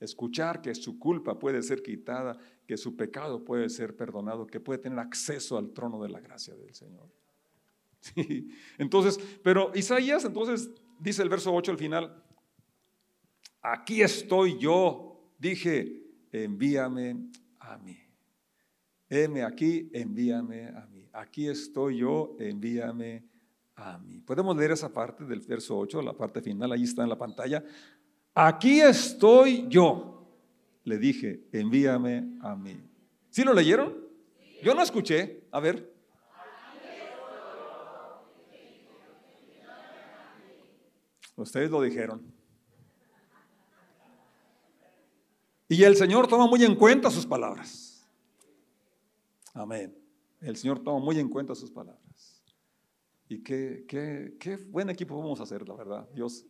escuchar 0.00 0.60
que 0.60 0.74
su 0.74 0.98
culpa 0.98 1.38
puede 1.38 1.62
ser 1.62 1.82
quitada, 1.82 2.38
que 2.66 2.76
su 2.76 2.96
pecado 2.96 3.44
puede 3.44 3.68
ser 3.68 3.96
perdonado, 3.96 4.46
que 4.46 4.60
puede 4.60 4.78
tener 4.78 4.98
acceso 4.98 5.56
al 5.56 5.72
trono 5.72 6.02
de 6.02 6.08
la 6.08 6.20
gracia 6.20 6.54
del 6.54 6.74
Señor. 6.74 7.08
Entonces, 8.78 9.18
pero 9.42 9.72
Isaías 9.74 10.24
entonces 10.24 10.70
dice 10.98 11.22
el 11.22 11.30
verso 11.30 11.54
8 11.54 11.72
al 11.72 11.78
final, 11.78 12.22
aquí 13.62 14.02
estoy 14.02 14.58
yo, 14.58 15.32
dije, 15.38 16.02
envíame 16.30 17.30
a 17.58 17.78
mí. 17.78 17.96
Heme 19.08 19.42
aquí, 19.42 19.90
envíame 19.94 20.66
a 20.68 20.86
mí 20.86 20.94
aquí 21.14 21.48
estoy 21.48 21.98
yo, 21.98 22.36
envíame 22.38 23.24
a 23.76 23.98
mí. 23.98 24.20
Podemos 24.20 24.56
leer 24.56 24.72
esa 24.72 24.92
parte 24.92 25.24
del 25.24 25.40
verso 25.40 25.78
8, 25.78 26.02
la 26.02 26.12
parte 26.12 26.42
final, 26.42 26.72
ahí 26.72 26.82
está 26.82 27.02
en 27.02 27.08
la 27.08 27.18
pantalla. 27.18 27.64
Aquí 28.34 28.80
estoy 28.80 29.66
yo, 29.68 30.26
le 30.82 30.98
dije, 30.98 31.44
envíame 31.52 32.36
a 32.40 32.56
mí. 32.56 32.82
¿Sí 33.30 33.44
lo 33.44 33.54
leyeron? 33.54 33.94
Yo 34.62 34.74
no 34.74 34.82
escuché, 34.82 35.44
a 35.52 35.60
ver. 35.60 35.94
Ustedes 41.36 41.70
lo 41.70 41.80
dijeron. 41.80 42.22
Y 45.68 45.82
el 45.84 45.96
Señor 45.96 46.26
toma 46.26 46.46
muy 46.46 46.62
en 46.64 46.74
cuenta 46.74 47.10
sus 47.10 47.26
palabras. 47.26 48.06
Amén. 49.52 49.96
El 50.40 50.56
Señor 50.56 50.80
toma 50.80 50.98
muy 50.98 51.18
en 51.20 51.28
cuenta 51.28 51.54
sus 51.54 51.70
palabras. 51.70 52.42
Y 53.28 53.42
qué, 53.42 53.84
qué, 53.88 54.36
qué 54.38 54.56
buen 54.56 54.90
equipo 54.90 55.16
vamos 55.16 55.40
a 55.40 55.44
hacer, 55.44 55.66
la 55.66 55.74
verdad, 55.74 56.08
Dios 56.12 56.44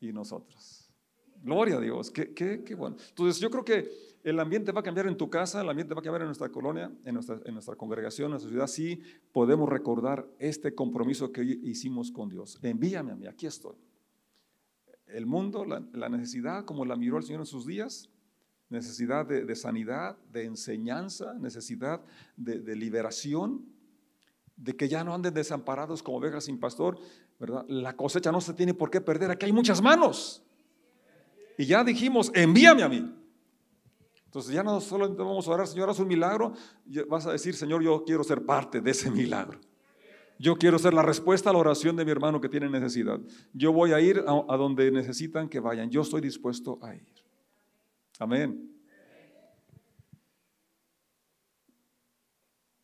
y 0.00 0.12
nosotros. 0.12 0.89
Gloria 1.42 1.76
a 1.76 1.80
Dios, 1.80 2.10
qué, 2.10 2.34
qué, 2.34 2.62
qué 2.64 2.74
bueno. 2.74 2.96
Entonces 3.08 3.40
yo 3.40 3.50
creo 3.50 3.64
que 3.64 4.10
el 4.22 4.38
ambiente 4.38 4.72
va 4.72 4.80
a 4.80 4.82
cambiar 4.82 5.06
en 5.06 5.16
tu 5.16 5.30
casa, 5.30 5.62
el 5.62 5.68
ambiente 5.68 5.94
va 5.94 6.00
a 6.00 6.02
cambiar 6.02 6.22
en 6.22 6.28
nuestra 6.28 6.50
colonia, 6.50 6.92
en 7.04 7.14
nuestra, 7.14 7.40
en 7.44 7.54
nuestra 7.54 7.74
congregación, 7.76 8.26
en 8.26 8.30
nuestra 8.32 8.50
ciudad, 8.50 8.66
si 8.66 9.00
podemos 9.32 9.68
recordar 9.68 10.26
este 10.38 10.74
compromiso 10.74 11.32
que 11.32 11.42
hicimos 11.42 12.10
con 12.10 12.28
Dios. 12.28 12.58
Envíame 12.62 13.12
a 13.12 13.16
mí, 13.16 13.26
aquí 13.26 13.46
estoy. 13.46 13.76
El 15.06 15.26
mundo, 15.26 15.64
la, 15.64 16.08
necesidad, 16.08 16.64
como 16.64 16.84
la 16.84 16.96
miró 16.96 17.16
el 17.16 17.24
Señor 17.24 17.40
en 17.40 17.46
sus 17.46 17.66
días, 17.66 18.10
necesidad 18.68 19.26
de, 19.26 19.56
sanidad, 19.56 20.16
de 20.30 20.44
enseñanza, 20.44 21.34
necesidad 21.34 22.00
de, 22.36 22.76
liberación, 22.76 23.64
de 24.56 24.76
que 24.76 24.88
ya 24.88 25.02
no 25.02 25.14
anden 25.14 25.34
desamparados 25.34 26.02
como 26.02 26.18
ovejas 26.18 26.44
sin 26.44 26.60
pastor, 26.60 26.98
¿verdad? 27.40 27.64
La 27.68 27.96
cosecha 27.96 28.30
no 28.30 28.40
se 28.40 28.52
tiene 28.52 28.74
por 28.74 28.90
qué 28.90 29.00
perder, 29.00 29.30
aquí 29.30 29.46
hay 29.46 29.52
muchas 29.52 29.82
manos. 29.82 30.44
Y 31.60 31.66
ya 31.66 31.84
dijimos, 31.84 32.32
envíame 32.34 32.82
a 32.82 32.88
mí. 32.88 33.14
Entonces 34.24 34.54
ya 34.54 34.62
no 34.62 34.80
solo 34.80 35.14
vamos 35.14 35.46
a 35.46 35.50
orar, 35.50 35.66
Señor, 35.66 35.90
haz 35.90 35.98
un 35.98 36.08
milagro, 36.08 36.54
vas 37.06 37.26
a 37.26 37.32
decir, 37.32 37.54
Señor, 37.54 37.82
yo 37.82 38.02
quiero 38.02 38.24
ser 38.24 38.46
parte 38.46 38.80
de 38.80 38.90
ese 38.90 39.10
milagro. 39.10 39.60
Yo 40.38 40.56
quiero 40.56 40.78
ser 40.78 40.94
la 40.94 41.02
respuesta 41.02 41.50
a 41.50 41.52
la 41.52 41.58
oración 41.58 41.96
de 41.96 42.06
mi 42.06 42.12
hermano 42.12 42.40
que 42.40 42.48
tiene 42.48 42.70
necesidad. 42.70 43.20
Yo 43.52 43.74
voy 43.74 43.92
a 43.92 44.00
ir 44.00 44.24
a 44.26 44.56
donde 44.56 44.90
necesitan 44.90 45.50
que 45.50 45.60
vayan. 45.60 45.90
Yo 45.90 46.00
estoy 46.00 46.22
dispuesto 46.22 46.78
a 46.80 46.94
ir. 46.94 47.12
Amén. 48.18 48.74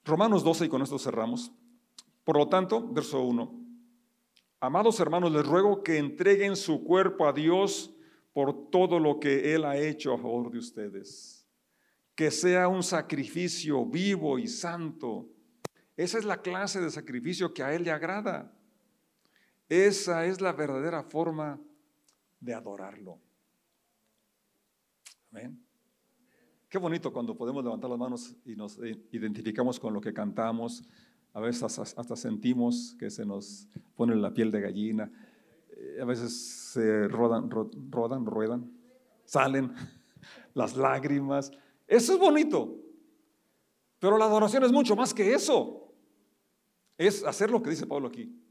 Romanos 0.04 0.44
12, 0.44 0.66
y 0.66 0.68
con 0.68 0.82
esto 0.82 0.98
cerramos. 0.98 1.50
Por 2.24 2.36
lo 2.36 2.46
tanto, 2.46 2.86
verso 2.92 3.22
1. 3.22 3.58
Amados 4.60 5.00
hermanos, 5.00 5.32
les 5.32 5.46
ruego 5.46 5.82
que 5.82 5.96
entreguen 5.96 6.56
su 6.56 6.84
cuerpo 6.84 7.26
a 7.26 7.32
Dios 7.32 7.95
por 8.36 8.68
todo 8.68 9.00
lo 9.00 9.18
que 9.18 9.54
Él 9.54 9.64
ha 9.64 9.78
hecho 9.78 10.12
a 10.12 10.18
favor 10.18 10.50
de 10.50 10.58
ustedes. 10.58 11.48
Que 12.14 12.30
sea 12.30 12.68
un 12.68 12.82
sacrificio 12.82 13.86
vivo 13.86 14.38
y 14.38 14.46
santo. 14.46 15.30
Esa 15.96 16.18
es 16.18 16.26
la 16.26 16.42
clase 16.42 16.78
de 16.78 16.90
sacrificio 16.90 17.54
que 17.54 17.62
a 17.62 17.74
Él 17.74 17.84
le 17.84 17.92
agrada. 17.92 18.54
Esa 19.70 20.26
es 20.26 20.42
la 20.42 20.52
verdadera 20.52 21.02
forma 21.02 21.58
de 22.38 22.52
adorarlo. 22.52 23.18
Qué 26.68 26.76
bonito 26.76 27.10
cuando 27.10 27.34
podemos 27.34 27.64
levantar 27.64 27.88
las 27.88 27.98
manos 27.98 28.36
y 28.44 28.54
nos 28.54 28.78
identificamos 29.12 29.80
con 29.80 29.94
lo 29.94 30.00
que 30.02 30.12
cantamos. 30.12 30.84
A 31.32 31.40
veces 31.40 31.78
hasta, 31.78 32.16
sentimos 32.16 32.94
que 32.98 33.08
se 33.08 33.24
nos 33.24 33.66
pone 33.94 34.14
la 34.14 34.34
piel 34.34 34.50
de 34.50 34.60
gallina. 34.60 35.10
Eh, 35.76 35.98
a 36.00 36.04
veces 36.04 36.72
se 36.72 37.08
rodan, 37.08 37.50
rodan, 37.50 38.26
ruedan, 38.26 38.72
salen 39.24 39.72
las 40.54 40.76
lágrimas. 40.76 41.50
Eso 41.86 42.14
es 42.14 42.18
bonito. 42.18 42.76
Pero 43.98 44.18
la 44.18 44.24
adoración 44.24 44.64
es 44.64 44.72
mucho 44.72 44.96
más 44.96 45.14
que 45.14 45.32
eso. 45.32 45.94
Es 46.98 47.24
hacer 47.24 47.50
lo 47.50 47.62
que 47.62 47.70
dice 47.70 47.86
Pablo 47.86 48.08
aquí. 48.08 48.42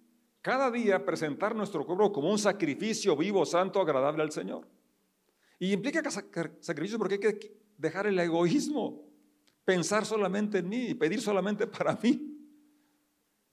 Cada 0.42 0.70
día 0.70 1.04
presentar 1.04 1.56
nuestro 1.56 1.86
cuerpo 1.86 2.12
como 2.12 2.30
un 2.30 2.38
sacrificio 2.38 3.16
vivo, 3.16 3.46
santo, 3.46 3.82
agradable 3.82 4.22
al 4.22 4.32
Señor. 4.32 4.68
Y 5.58 5.72
implica 5.72 6.04
sacrificio 6.12 7.00
porque 7.00 7.16
hay 7.16 7.20
que 7.20 7.58
dejar 7.78 8.08
el 8.08 8.20
egoísmo, 8.20 9.04
pensar 9.64 10.06
solamente 10.06 10.60
en 10.60 10.70
mí 10.70 10.88
y 10.90 10.94
pedir 10.94 11.22
solamente 11.22 11.66
para 11.66 11.98
mí. 12.02 12.38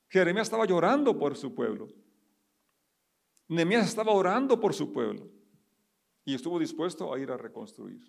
Jeremías 0.08 0.48
estaba 0.48 0.66
llorando 0.66 1.18
por 1.18 1.37
su 1.37 1.54
pueblo. 1.54 1.88
Nehemías 3.52 3.86
estaba 3.86 4.12
orando 4.12 4.58
por 4.58 4.72
su 4.74 4.92
pueblo 4.92 5.28
y 6.24 6.34
estuvo 6.34 6.58
dispuesto 6.58 7.12
a 7.12 7.18
ir 7.18 7.30
a 7.30 7.36
reconstruir. 7.36 8.00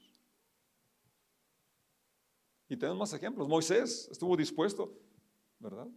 Y 2.70 2.78
tenemos 2.78 3.00
más 3.00 3.14
ejemplos. 3.14 3.48
Moisés 3.48 4.08
estuvo 4.12 4.38
dispuesto, 4.38 4.98
¿verdad? 5.60 5.88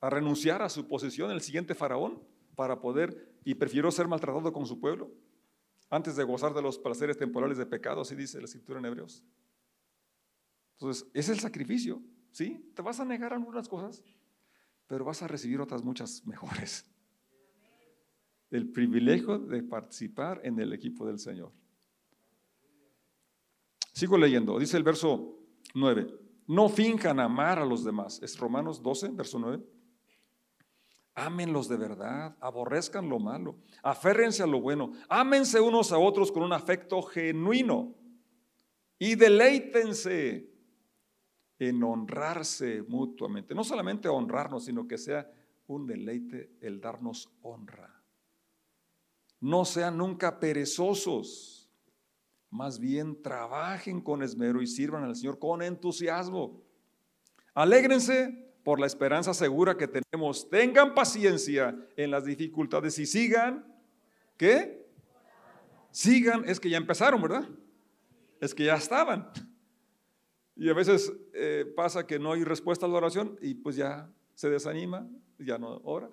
A 0.00 0.10
renunciar 0.10 0.62
a 0.62 0.68
su 0.68 0.86
posición 0.86 1.30
en 1.30 1.36
el 1.36 1.42
siguiente 1.42 1.74
faraón 1.74 2.22
para 2.54 2.80
poder 2.80 3.34
y 3.44 3.54
prefirió 3.54 3.90
ser 3.90 4.06
maltratado 4.06 4.52
con 4.52 4.66
su 4.66 4.78
pueblo 4.78 5.10
antes 5.90 6.16
de 6.16 6.24
gozar 6.24 6.54
de 6.54 6.62
los 6.62 6.78
placeres 6.78 7.16
temporales 7.16 7.58
de 7.58 7.66
pecado, 7.66 8.00
así 8.00 8.14
dice 8.14 8.38
la 8.38 8.46
escritura 8.46 8.80
en 8.80 8.86
Hebreos. 8.86 9.24
Entonces, 10.72 11.08
es 11.14 11.28
el 11.28 11.38
sacrificio, 11.38 12.02
¿sí? 12.32 12.70
Te 12.74 12.82
vas 12.82 13.00
a 13.00 13.04
negar 13.04 13.32
algunas 13.32 13.68
cosas, 13.68 14.02
pero 14.86 15.04
vas 15.04 15.22
a 15.22 15.28
recibir 15.28 15.60
otras 15.60 15.82
muchas 15.82 16.26
mejores. 16.26 16.93
El 18.56 18.68
privilegio 18.70 19.38
de 19.38 19.62
participar 19.62 20.40
en 20.44 20.58
el 20.60 20.72
equipo 20.72 21.06
del 21.06 21.18
Señor. 21.18 21.52
Sigo 23.92 24.16
leyendo, 24.16 24.58
dice 24.58 24.76
el 24.76 24.82
verso 24.82 25.38
9, 25.74 26.06
no 26.46 26.68
finjan 26.68 27.20
amar 27.20 27.58
a 27.58 27.64
los 27.64 27.84
demás. 27.84 28.20
Es 28.22 28.38
Romanos 28.38 28.82
12, 28.82 29.08
verso 29.10 29.38
9. 29.38 29.64
Ámenlos 31.16 31.68
de 31.68 31.76
verdad, 31.76 32.36
aborrezcan 32.40 33.08
lo 33.08 33.20
malo, 33.20 33.56
aférrense 33.82 34.42
a 34.42 34.46
lo 34.46 34.60
bueno, 34.60 34.92
ámense 35.08 35.60
unos 35.60 35.92
a 35.92 35.98
otros 35.98 36.32
con 36.32 36.42
un 36.42 36.52
afecto 36.52 37.02
genuino 37.02 37.94
y 38.98 39.14
deleítense 39.14 40.50
en 41.58 41.82
honrarse 41.84 42.82
mutuamente. 42.82 43.54
No 43.54 43.62
solamente 43.62 44.08
honrarnos, 44.08 44.64
sino 44.64 44.88
que 44.88 44.98
sea 44.98 45.30
un 45.68 45.86
deleite 45.86 46.56
el 46.60 46.80
darnos 46.80 47.30
honra. 47.42 47.93
No 49.44 49.66
sean 49.66 49.98
nunca 49.98 50.40
perezosos, 50.40 51.70
más 52.48 52.78
bien 52.78 53.20
trabajen 53.20 54.00
con 54.00 54.22
esmero 54.22 54.62
y 54.62 54.66
sirvan 54.66 55.04
al 55.04 55.14
Señor 55.14 55.38
con 55.38 55.60
entusiasmo. 55.60 56.62
Alégrense 57.52 58.54
por 58.62 58.80
la 58.80 58.86
esperanza 58.86 59.34
segura 59.34 59.76
que 59.76 59.86
tenemos. 59.86 60.48
Tengan 60.48 60.94
paciencia 60.94 61.76
en 61.94 62.10
las 62.10 62.24
dificultades 62.24 62.98
y 62.98 63.04
sigan, 63.04 63.70
¿qué? 64.38 64.88
Sigan, 65.90 66.48
es 66.48 66.58
que 66.58 66.70
ya 66.70 66.78
empezaron, 66.78 67.20
¿verdad? 67.20 67.46
Es 68.40 68.54
que 68.54 68.64
ya 68.64 68.76
estaban. 68.76 69.30
Y 70.56 70.70
a 70.70 70.72
veces 70.72 71.12
eh, 71.34 71.70
pasa 71.76 72.06
que 72.06 72.18
no 72.18 72.32
hay 72.32 72.44
respuesta 72.44 72.86
a 72.86 72.88
la 72.88 72.96
oración 72.96 73.38
y 73.42 73.52
pues 73.52 73.76
ya 73.76 74.10
se 74.32 74.48
desanima, 74.48 75.06
ya 75.38 75.58
no 75.58 75.82
ora. 75.84 76.08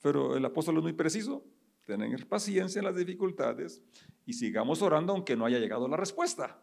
Pero 0.00 0.34
el 0.34 0.46
apóstol 0.46 0.78
es 0.78 0.82
muy 0.82 0.94
preciso. 0.94 1.44
Tener 1.88 2.28
paciencia 2.28 2.80
en 2.80 2.84
las 2.84 2.96
dificultades 2.96 3.82
y 4.26 4.34
sigamos 4.34 4.82
orando 4.82 5.14
aunque 5.14 5.34
no 5.34 5.46
haya 5.46 5.58
llegado 5.58 5.88
la 5.88 5.96
respuesta. 5.96 6.60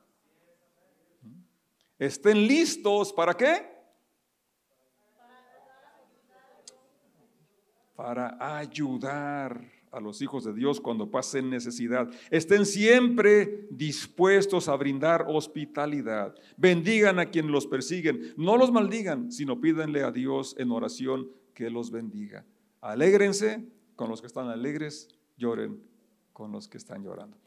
Estén 1.97 2.45
listos 2.45 3.11
para 3.11 3.33
qué? 3.33 3.65
Para 7.95 8.38
ayudar 8.59 9.59
a 9.91 9.99
los 9.99 10.21
hijos 10.21 10.43
de 10.43 10.53
Dios 10.53 10.79
cuando 10.79 11.09
pasen 11.09 11.49
necesidad. 11.49 12.07
Estén 12.29 12.63
siempre 12.63 13.67
dispuestos 13.71 14.69
a 14.69 14.75
brindar 14.75 15.25
hospitalidad. 15.27 16.35
Bendigan 16.55 17.17
a 17.17 17.31
quien 17.31 17.51
los 17.51 17.65
persiguen. 17.65 18.35
No 18.38 18.57
los 18.57 18.71
maldigan, 18.71 19.31
sino 19.31 19.59
pídenle 19.59 20.03
a 20.03 20.11
Dios 20.11 20.55
en 20.59 20.69
oración 20.69 21.31
que 21.55 21.71
los 21.71 21.89
bendiga. 21.89 22.45
Alégrense 22.79 23.65
con 23.95 24.09
los 24.09 24.21
que 24.21 24.27
están 24.27 24.49
alegres, 24.49 25.07
lloren 25.38 25.82
con 26.34 26.52
los 26.52 26.67
que 26.67 26.78
están 26.78 27.04
llorando. 27.04 27.38